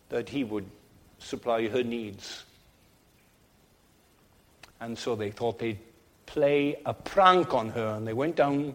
that 0.08 0.28
He 0.28 0.44
would 0.44 0.66
supply 1.22 1.68
her 1.68 1.82
needs. 1.82 2.44
And 4.80 4.98
so 4.98 5.14
they 5.14 5.30
thought 5.30 5.58
they'd 5.58 5.78
play 6.26 6.80
a 6.84 6.92
prank 6.92 7.54
on 7.54 7.68
her. 7.70 7.94
And 7.96 8.06
they 8.06 8.12
went 8.12 8.36
down 8.36 8.74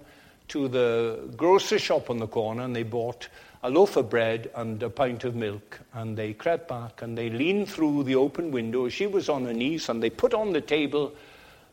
to 0.49 0.67
the 0.67 1.29
grocery 1.36 1.79
shop 1.79 2.10
on 2.10 2.17
the 2.17 2.27
corner 2.27 2.63
and 2.63 2.75
they 2.75 2.83
bought 2.83 3.27
a 3.63 3.69
loaf 3.69 3.97
of 3.97 4.10
bread 4.10 4.49
and 4.55 4.81
a 4.83 4.89
pint 4.89 5.23
of 5.23 5.36
milk. 5.36 5.79
And 5.93 6.17
they 6.17 6.33
crept 6.33 6.69
back 6.69 7.01
and 7.01 7.17
they 7.17 7.29
leaned 7.29 7.69
through 7.69 8.03
the 8.03 8.15
open 8.15 8.51
window. 8.51 8.88
She 8.89 9.07
was 9.07 9.27
on 9.27 9.45
her 9.45 9.53
knees 9.53 9.89
and 9.89 10.01
they 10.01 10.10
put 10.10 10.33
on 10.33 10.53
the 10.53 10.62
table 10.62 11.13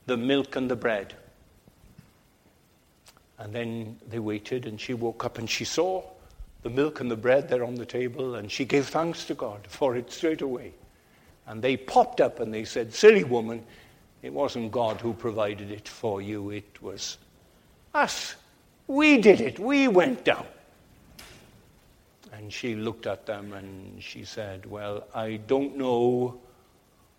the 0.06 0.16
milk 0.16 0.56
and 0.56 0.70
the 0.70 0.76
bread. 0.76 1.14
And 3.38 3.52
then 3.52 3.98
they 4.08 4.18
waited 4.18 4.66
and 4.66 4.80
she 4.80 4.94
woke 4.94 5.24
up 5.24 5.38
and 5.38 5.48
she 5.48 5.64
saw 5.64 6.02
the 6.64 6.70
milk 6.70 7.00
and 7.00 7.10
the 7.10 7.16
bread 7.16 7.48
there 7.48 7.62
on 7.62 7.74
the 7.74 7.86
table 7.86 8.34
and 8.34 8.50
she 8.50 8.64
gave 8.64 8.88
thanks 8.88 9.26
to 9.26 9.34
God 9.34 9.60
for 9.68 9.96
it 9.96 10.10
straight 10.10 10.40
away. 10.40 10.72
And 11.46 11.62
they 11.62 11.76
popped 11.76 12.22
up 12.22 12.40
and 12.40 12.52
they 12.52 12.64
said, 12.64 12.92
Silly 12.92 13.22
woman, 13.22 13.62
it 14.22 14.32
wasn't 14.32 14.72
God 14.72 14.98
who 15.00 15.12
provided 15.12 15.70
it 15.70 15.86
for 15.86 16.22
you, 16.22 16.50
it 16.50 16.82
was 16.82 17.18
us. 17.92 18.34
We 18.86 19.18
did 19.18 19.42
it. 19.42 19.58
We 19.58 19.88
went 19.88 20.24
down. 20.24 20.46
And 22.32 22.50
she 22.50 22.74
looked 22.74 23.06
at 23.06 23.26
them 23.26 23.52
and 23.52 24.02
she 24.02 24.24
said, 24.24 24.64
Well, 24.64 25.06
I 25.14 25.36
don't 25.46 25.76
know 25.76 26.40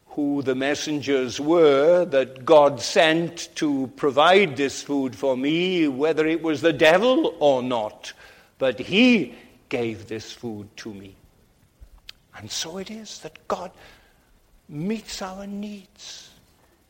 who 0.08 0.42
the 0.42 0.56
messengers 0.56 1.40
were 1.40 2.06
that 2.06 2.46
God 2.46 2.82
sent 2.82 3.50
to 3.56 3.92
provide 3.96 4.58
this 4.58 4.82
food 4.82 5.16
for 5.16 5.38
me, 5.38 5.88
whether 5.88 6.26
it 6.26 6.42
was 6.42 6.62
the 6.62 6.74
devil 6.74 7.36
or 7.40 7.62
not, 7.62 8.14
but 8.58 8.80
he 8.80 9.36
gave 9.70 10.08
this 10.08 10.32
food 10.32 10.68
to 10.78 10.94
me. 10.94 11.16
And 12.38 12.50
so 12.50 12.78
it 12.78 12.92
is 12.92 13.20
that 13.20 13.48
God 13.48 13.72
meets 14.68 15.22
our 15.22 15.48
needs 15.48 16.32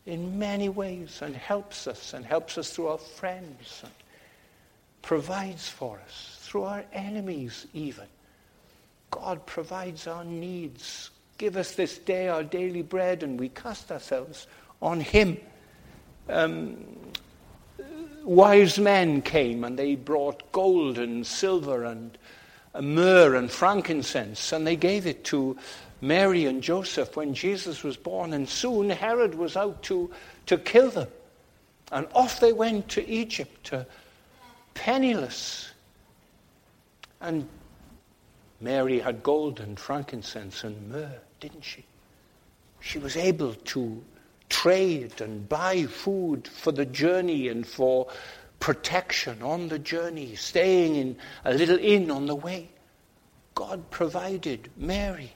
in 0.05 0.37
many 0.37 0.69
ways 0.69 1.21
and 1.21 1.35
helps 1.35 1.87
us 1.87 2.13
and 2.13 2.25
helps 2.25 2.57
us 2.57 2.71
through 2.71 2.87
our 2.87 2.97
friends 2.97 3.81
and 3.83 3.91
provides 5.01 5.67
for 5.67 5.99
us 6.05 6.37
through 6.41 6.63
our 6.63 6.83
enemies 6.93 7.67
even. 7.73 8.05
God 9.11 9.45
provides 9.45 10.07
our 10.07 10.23
needs. 10.23 11.09
Give 11.37 11.57
us 11.57 11.73
this 11.73 11.97
day 11.97 12.27
our 12.27 12.43
daily 12.43 12.81
bread, 12.81 13.23
and 13.23 13.39
we 13.39 13.49
cast 13.49 13.91
ourselves 13.91 14.47
on 14.81 14.99
Him. 14.99 15.37
Um, 16.27 16.77
wise 18.25 18.79
men 18.79 19.21
came 19.21 19.63
and 19.63 19.77
they 19.77 19.95
brought 19.95 20.51
gold 20.51 20.97
and 20.97 21.25
silver 21.25 21.85
and 21.85 22.17
uh, 22.73 22.81
myrrh 22.81 23.35
and 23.35 23.49
frankincense, 23.49 24.51
and 24.51 24.67
they 24.67 24.75
gave 24.75 25.07
it 25.07 25.23
to 25.25 25.55
Mary 26.01 26.45
and 26.45 26.61
Joseph 26.61 27.15
when 27.15 27.33
Jesus 27.33 27.83
was 27.83 27.95
born, 27.95 28.33
and 28.33 28.49
soon 28.49 28.89
Herod 28.89 29.35
was 29.35 29.55
out 29.55 29.81
to, 29.83 30.11
to 30.47 30.57
kill 30.57 30.89
them. 30.89 31.07
And 31.91 32.07
off 32.13 32.39
they 32.39 32.51
went 32.51 32.89
to 32.89 33.07
Egypt, 33.07 33.71
penniless. 34.73 35.71
And 37.21 37.47
Mary 38.59 38.99
had 38.99 39.23
gold 39.23 39.59
and 39.59 39.79
frankincense 39.79 40.63
and 40.63 40.89
myrrh, 40.89 41.19
didn't 41.39 41.63
she? 41.63 41.85
She 42.81 42.99
was 42.99 43.15
able 43.15 43.53
to 43.53 44.03
trade 44.49 45.21
and 45.21 45.47
buy 45.47 45.85
food 45.85 46.47
for 46.47 46.71
the 46.71 46.85
journey 46.85 47.47
and 47.47 47.65
for 47.65 48.07
protection 48.59 49.41
on 49.41 49.67
the 49.67 49.79
journey, 49.79 50.35
staying 50.35 50.95
in 50.95 51.17
a 51.43 51.53
little 51.53 51.77
inn 51.77 52.09
on 52.11 52.25
the 52.25 52.35
way. 52.35 52.69
God 53.53 53.89
provided 53.89 54.69
Mary 54.77 55.33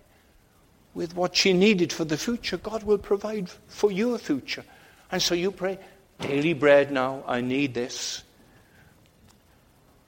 with 0.94 1.16
what 1.16 1.36
she 1.36 1.54
needed 1.54 1.94
for 1.94 2.06
the 2.06 2.18
future. 2.18 2.58
God 2.58 2.84
will 2.84 2.98
provide 2.98 3.50
for 3.68 3.92
your 3.92 4.18
future. 4.18 4.64
And 5.12 5.22
so 5.22 5.36
you 5.36 5.52
pray, 5.52 5.80
daily 6.20 6.54
bread 6.54 6.92
now, 6.92 7.24
I 7.28 7.42
need 7.42 7.74
this. 7.74 8.24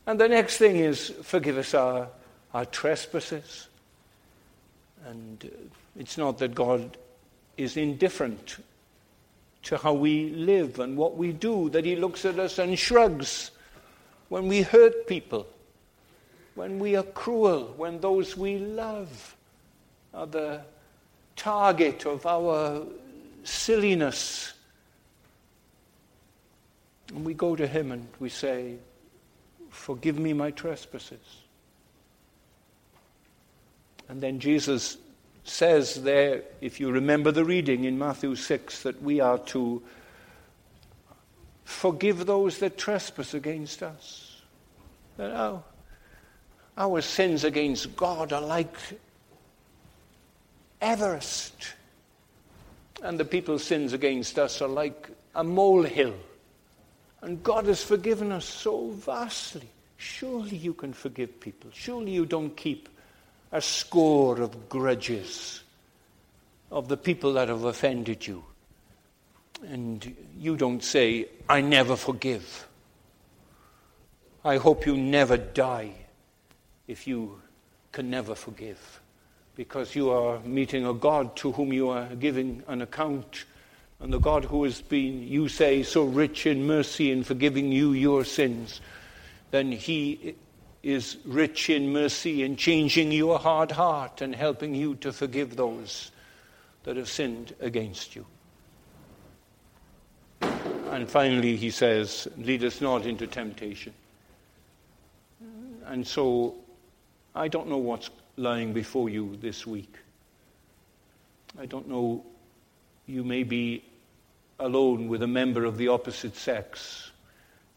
And 0.05 0.19
the 0.19 0.27
next 0.27 0.57
thing 0.57 0.77
is, 0.77 1.13
forgive 1.23 1.57
us 1.57 1.73
our, 1.73 2.09
our 2.53 2.65
trespasses. 2.65 3.67
And 5.05 5.45
uh, 5.45 5.57
it's 5.95 6.17
not 6.17 6.37
that 6.39 6.53
God 6.53 6.97
is 7.57 7.77
indifferent 7.77 8.57
to 9.63 9.77
how 9.77 9.93
we 9.93 10.29
live 10.31 10.79
and 10.79 10.97
what 10.97 11.17
we 11.17 11.31
do, 11.31 11.69
that 11.69 11.85
He 11.85 11.95
looks 11.95 12.25
at 12.25 12.39
us 12.39 12.57
and 12.59 12.77
shrugs 12.77 13.51
when 14.29 14.47
we 14.47 14.61
hurt 14.61 15.07
people, 15.07 15.45
when 16.55 16.79
we 16.79 16.95
are 16.95 17.03
cruel, 17.03 17.73
when 17.77 17.99
those 17.99 18.35
we 18.35 18.57
love 18.57 19.35
are 20.13 20.27
the 20.27 20.61
target 21.35 22.05
of 22.05 22.25
our 22.25 22.85
silliness. 23.43 24.53
And 27.09 27.25
we 27.25 27.33
go 27.33 27.55
to 27.55 27.67
Him 27.67 27.91
and 27.91 28.07
we 28.19 28.29
say, 28.29 28.75
Forgive 29.69 30.19
me 30.19 30.33
my 30.33 30.51
trespasses. 30.51 31.19
And 34.09 34.19
then 34.21 34.39
Jesus 34.39 34.97
says 35.43 36.03
there, 36.03 36.43
if 36.61 36.79
you 36.79 36.91
remember 36.91 37.31
the 37.31 37.45
reading 37.45 37.85
in 37.85 37.97
Matthew 37.97 38.35
6, 38.35 38.83
that 38.83 39.01
we 39.01 39.19
are 39.19 39.39
to 39.39 39.81
forgive 41.63 42.25
those 42.25 42.59
that 42.59 42.77
trespass 42.77 43.33
against 43.33 43.81
us. 43.81 44.41
That 45.17 45.31
our, 45.31 45.63
our 46.77 47.01
sins 47.01 47.43
against 47.43 47.95
God 47.95 48.33
are 48.33 48.41
like 48.41 48.75
Everest, 50.81 51.73
and 53.03 53.19
the 53.19 53.25
people's 53.25 53.63
sins 53.63 53.93
against 53.93 54.37
us 54.37 54.61
are 54.61 54.67
like 54.67 55.09
a 55.35 55.43
molehill. 55.43 56.15
And 57.21 57.43
God 57.43 57.65
has 57.65 57.83
forgiven 57.83 58.31
us 58.31 58.45
so 58.45 58.89
vastly. 58.89 59.69
Surely 59.97 60.57
you 60.57 60.73
can 60.73 60.93
forgive 60.93 61.39
people. 61.39 61.69
Surely 61.71 62.11
you 62.11 62.25
don't 62.25 62.55
keep 62.57 62.89
a 63.51 63.61
score 63.61 64.41
of 64.41 64.69
grudges 64.69 65.61
of 66.71 66.87
the 66.87 66.97
people 66.97 67.33
that 67.33 67.49
have 67.49 67.65
offended 67.65 68.25
you. 68.25 68.43
And 69.67 70.15
you 70.39 70.55
don't 70.55 70.83
say, 70.83 71.27
I 71.49 71.61
never 71.61 71.95
forgive. 71.95 72.67
I 74.43 74.57
hope 74.57 74.85
you 74.85 74.97
never 74.97 75.37
die 75.37 75.91
if 76.87 77.05
you 77.05 77.41
can 77.91 78.09
never 78.09 78.35
forgive. 78.35 79.01
Because 79.55 79.95
you 79.95 80.09
are 80.09 80.39
meeting 80.39 80.85
a 80.85 80.93
God 80.93 81.35
to 81.37 81.51
whom 81.51 81.73
you 81.73 81.89
are 81.89 82.07
giving 82.15 82.63
an 82.67 82.81
account. 82.81 83.45
And 83.99 84.11
the 84.11 84.19
God 84.19 84.45
who 84.45 84.63
has 84.63 84.81
been, 84.81 85.27
you 85.27 85.47
say, 85.47 85.83
so 85.83 86.05
rich 86.05 86.47
in 86.47 86.65
mercy 86.65 87.11
in 87.11 87.23
forgiving 87.23 87.71
you 87.71 87.91
your 87.91 88.23
sins, 88.23 88.81
then 89.51 89.71
he 89.71 90.35
is 90.83 91.17
rich 91.25 91.69
in 91.69 91.93
mercy 91.93 92.43
in 92.43 92.55
changing 92.55 93.11
your 93.11 93.37
hard 93.37 93.71
heart 93.71 94.21
and 94.21 94.33
helping 94.33 94.73
you 94.73 94.95
to 94.95 95.13
forgive 95.13 95.55
those 95.55 96.11
that 96.83 96.97
have 96.97 97.09
sinned 97.09 97.53
against 97.59 98.15
you. 98.15 98.25
And 100.41 101.09
finally, 101.09 101.55
he 101.55 101.69
says, 101.69 102.27
Lead 102.37 102.63
us 102.63 102.81
not 102.81 103.05
into 103.05 103.27
temptation. 103.27 103.93
And 105.85 106.05
so, 106.05 106.55
I 107.35 107.47
don't 107.47 107.67
know 107.69 107.77
what's 107.77 108.09
lying 108.35 108.73
before 108.73 109.09
you 109.09 109.37
this 109.37 109.65
week. 109.67 109.95
I 111.59 111.65
don't 111.65 111.87
know, 111.87 112.25
you 113.07 113.23
may 113.23 113.43
be 113.43 113.83
alone 114.59 115.07
with 115.07 115.21
a 115.21 115.27
member 115.27 115.65
of 115.65 115.77
the 115.77 115.89
opposite 115.89 116.35
sex. 116.35 117.11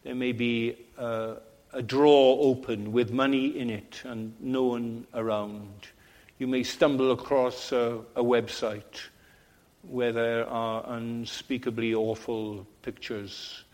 There 0.03 0.15
may 0.15 0.31
be 0.31 0.77
uh, 0.97 1.35
a 1.75 1.83
drawer 1.83 2.37
open 2.39 2.93
with 2.93 3.11
money 3.11 3.59
in 3.59 3.69
it 3.69 4.01
and 4.05 4.33
no 4.39 4.63
one 4.63 5.05
around. 5.13 5.87
You 6.39 6.47
may 6.47 6.63
stumble 6.63 7.11
across 7.11 7.73
a, 7.73 7.99
a 8.15 8.23
website 8.23 9.09
where 9.81 10.13
there 10.13 10.47
are 10.47 10.85
unspeakably 10.87 11.93
awful 11.93 12.65
pictures. 12.81 13.65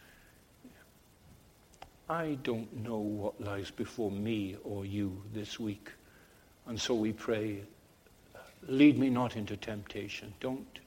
I 2.09 2.39
don't 2.41 2.75
know 2.75 2.97
what 2.97 3.39
lies 3.39 3.69
before 3.69 4.09
me 4.09 4.57
or 4.63 4.83
you 4.83 5.21
this 5.31 5.59
week. 5.59 5.91
And 6.65 6.81
so 6.81 6.95
we 6.95 7.13
pray, 7.13 7.61
lead 8.67 8.97
me 8.97 9.11
not 9.11 9.37
into 9.37 9.55
temptation. 9.55 10.33
Don't, 10.39 10.79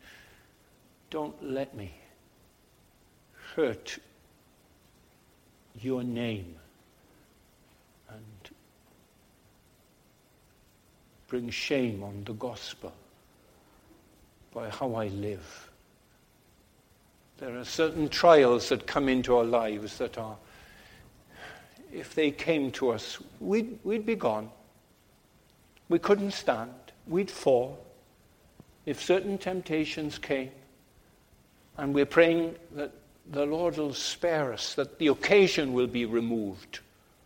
don't 1.10 1.40
let 1.44 1.76
me 1.76 1.94
hurt 3.54 3.98
your 5.80 6.02
name 6.02 6.56
bring 11.34 11.50
shame 11.50 12.00
on 12.04 12.22
the 12.24 12.32
gospel 12.34 12.92
by 14.52 14.70
how 14.70 14.94
I 14.94 15.08
live. 15.08 15.68
There 17.38 17.58
are 17.58 17.64
certain 17.64 18.08
trials 18.08 18.68
that 18.68 18.86
come 18.86 19.08
into 19.08 19.36
our 19.36 19.42
lives 19.42 19.98
that 19.98 20.16
are, 20.16 20.36
if 21.92 22.14
they 22.14 22.30
came 22.30 22.70
to 22.72 22.90
us, 22.90 23.18
we'd, 23.40 23.80
we'd 23.82 24.06
be 24.06 24.14
gone. 24.14 24.48
We 25.88 25.98
couldn't 25.98 26.30
stand. 26.30 26.70
We'd 27.08 27.32
fall. 27.32 27.84
If 28.86 29.02
certain 29.02 29.36
temptations 29.36 30.18
came, 30.18 30.52
and 31.76 31.92
we're 31.92 32.06
praying 32.06 32.54
that 32.76 32.92
the 33.28 33.44
Lord 33.44 33.76
will 33.76 33.92
spare 33.92 34.52
us, 34.52 34.74
that 34.74 35.00
the 35.00 35.08
occasion 35.08 35.72
will 35.72 35.88
be 35.88 36.04
removed 36.04 36.78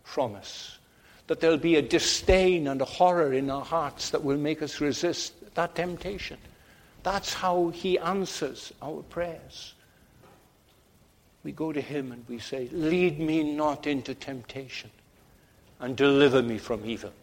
from 0.03 0.33
us 0.33 0.78
that 1.29 1.39
there'll 1.41 1.57
be 1.57 1.75
a 1.75 1.81
disdain 1.83 2.67
and 2.67 2.81
a 2.81 2.85
horror 2.85 3.33
in 3.33 3.51
our 3.51 3.63
hearts 3.63 4.09
that 4.09 4.23
will 4.23 4.35
make 4.35 4.63
us 4.63 4.81
resist 4.81 5.31
that 5.53 5.75
temptation. 5.75 6.39
That's 7.03 7.35
how 7.35 7.69
He 7.69 7.99
answers 7.99 8.73
our 8.81 9.03
prayers. 9.03 9.75
We 11.43 11.51
go 11.51 11.71
to 11.71 11.81
Him 11.81 12.11
and 12.11 12.25
we 12.27 12.39
say, 12.39 12.67
Lead 12.71 13.19
me 13.19 13.43
not 13.43 13.85
into 13.85 14.15
temptation 14.15 14.89
and 15.79 15.95
deliver 15.95 16.41
me 16.41 16.57
from 16.57 16.83
evil. 16.83 17.13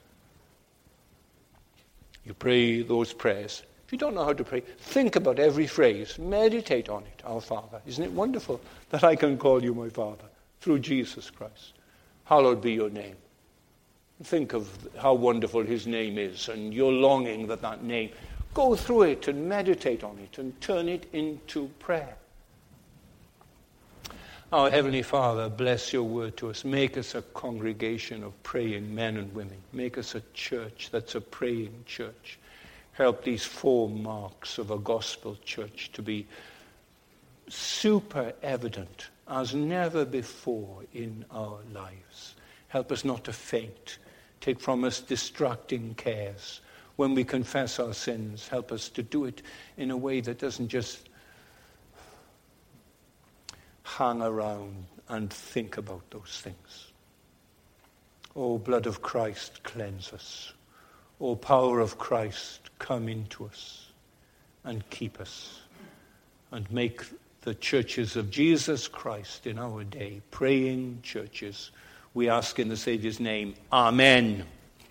You 2.24 2.34
pray 2.34 2.82
those 2.82 3.12
prayers. 3.12 3.64
If 3.86 3.92
you 3.92 3.98
don't 3.98 4.14
know 4.14 4.24
how 4.24 4.34
to 4.34 4.44
pray, 4.44 4.60
think 4.60 5.16
about 5.16 5.40
every 5.40 5.66
phrase, 5.66 6.16
meditate 6.16 6.88
on 6.88 7.02
it, 7.02 7.22
our 7.24 7.40
Father. 7.40 7.80
Isn't 7.84 8.04
it 8.04 8.12
wonderful 8.12 8.60
that 8.90 9.02
I 9.02 9.16
can 9.16 9.36
call 9.36 9.64
you 9.64 9.74
my 9.74 9.88
Father 9.88 10.26
through 10.60 10.78
Jesus 10.78 11.28
Christ? 11.28 11.72
Hallowed 12.24 12.62
be 12.62 12.72
your 12.72 12.90
name. 12.90 13.16
Think 14.22 14.54
of 14.54 14.70
how 14.98 15.14
wonderful 15.14 15.62
his 15.62 15.86
name 15.86 16.16
is 16.16 16.48
and 16.48 16.72
your 16.72 16.90
longing 16.92 17.46
that 17.48 17.60
that 17.62 17.84
name. 17.84 18.10
Go 18.54 18.74
through 18.74 19.02
it 19.02 19.28
and 19.28 19.46
meditate 19.46 20.02
on 20.02 20.18
it 20.18 20.38
and 20.38 20.58
turn 20.60 20.88
it 20.88 21.06
into 21.12 21.68
prayer. 21.78 22.16
Our 24.52 24.70
Heavenly 24.70 25.02
Father, 25.02 25.48
bless 25.50 25.92
your 25.92 26.04
word 26.04 26.36
to 26.38 26.50
us. 26.50 26.64
Make 26.64 26.96
us 26.96 27.14
a 27.14 27.22
congregation 27.22 28.22
of 28.22 28.40
praying 28.42 28.94
men 28.94 29.16
and 29.16 29.34
women. 29.34 29.58
Make 29.72 29.98
us 29.98 30.14
a 30.14 30.22
church 30.32 30.88
that's 30.90 31.14
a 31.14 31.20
praying 31.20 31.84
church. 31.84 32.38
Help 32.92 33.24
these 33.24 33.44
four 33.44 33.90
marks 33.90 34.56
of 34.56 34.70
a 34.70 34.78
gospel 34.78 35.36
church 35.44 35.90
to 35.92 36.00
be 36.00 36.26
super 37.48 38.32
evident 38.42 39.08
as 39.28 39.54
never 39.54 40.04
before 40.04 40.84
in 40.94 41.24
our 41.30 41.58
lives. 41.74 42.36
Help 42.68 42.92
us 42.92 43.04
not 43.04 43.24
to 43.24 43.32
faint 43.32 43.98
Take 44.46 44.60
from 44.60 44.84
us 44.84 45.00
distracting 45.00 45.94
cares. 45.94 46.60
When 46.94 47.16
we 47.16 47.24
confess 47.24 47.80
our 47.80 47.92
sins, 47.92 48.46
help 48.46 48.70
us 48.70 48.88
to 48.90 49.02
do 49.02 49.24
it 49.24 49.42
in 49.76 49.90
a 49.90 49.96
way 49.96 50.20
that 50.20 50.38
doesn't 50.38 50.68
just 50.68 51.08
hang 53.82 54.22
around 54.22 54.86
and 55.08 55.32
think 55.32 55.78
about 55.78 56.08
those 56.12 56.40
things. 56.44 56.92
O 58.36 58.56
blood 58.56 58.86
of 58.86 59.02
Christ, 59.02 59.64
cleanse 59.64 60.12
us. 60.12 60.52
O 61.20 61.34
power 61.34 61.80
of 61.80 61.98
Christ, 61.98 62.70
come 62.78 63.08
into 63.08 63.46
us 63.46 63.90
and 64.62 64.88
keep 64.90 65.18
us 65.20 65.58
and 66.52 66.70
make 66.70 67.02
the 67.40 67.56
churches 67.56 68.14
of 68.14 68.30
Jesus 68.30 68.86
Christ 68.86 69.44
in 69.48 69.58
our 69.58 69.82
day 69.82 70.22
praying 70.30 71.00
churches 71.02 71.72
we 72.16 72.30
ask 72.30 72.58
in 72.58 72.70
the 72.70 72.76
Saviour's 72.78 73.20
name. 73.20 73.54
Amen. 73.70 74.46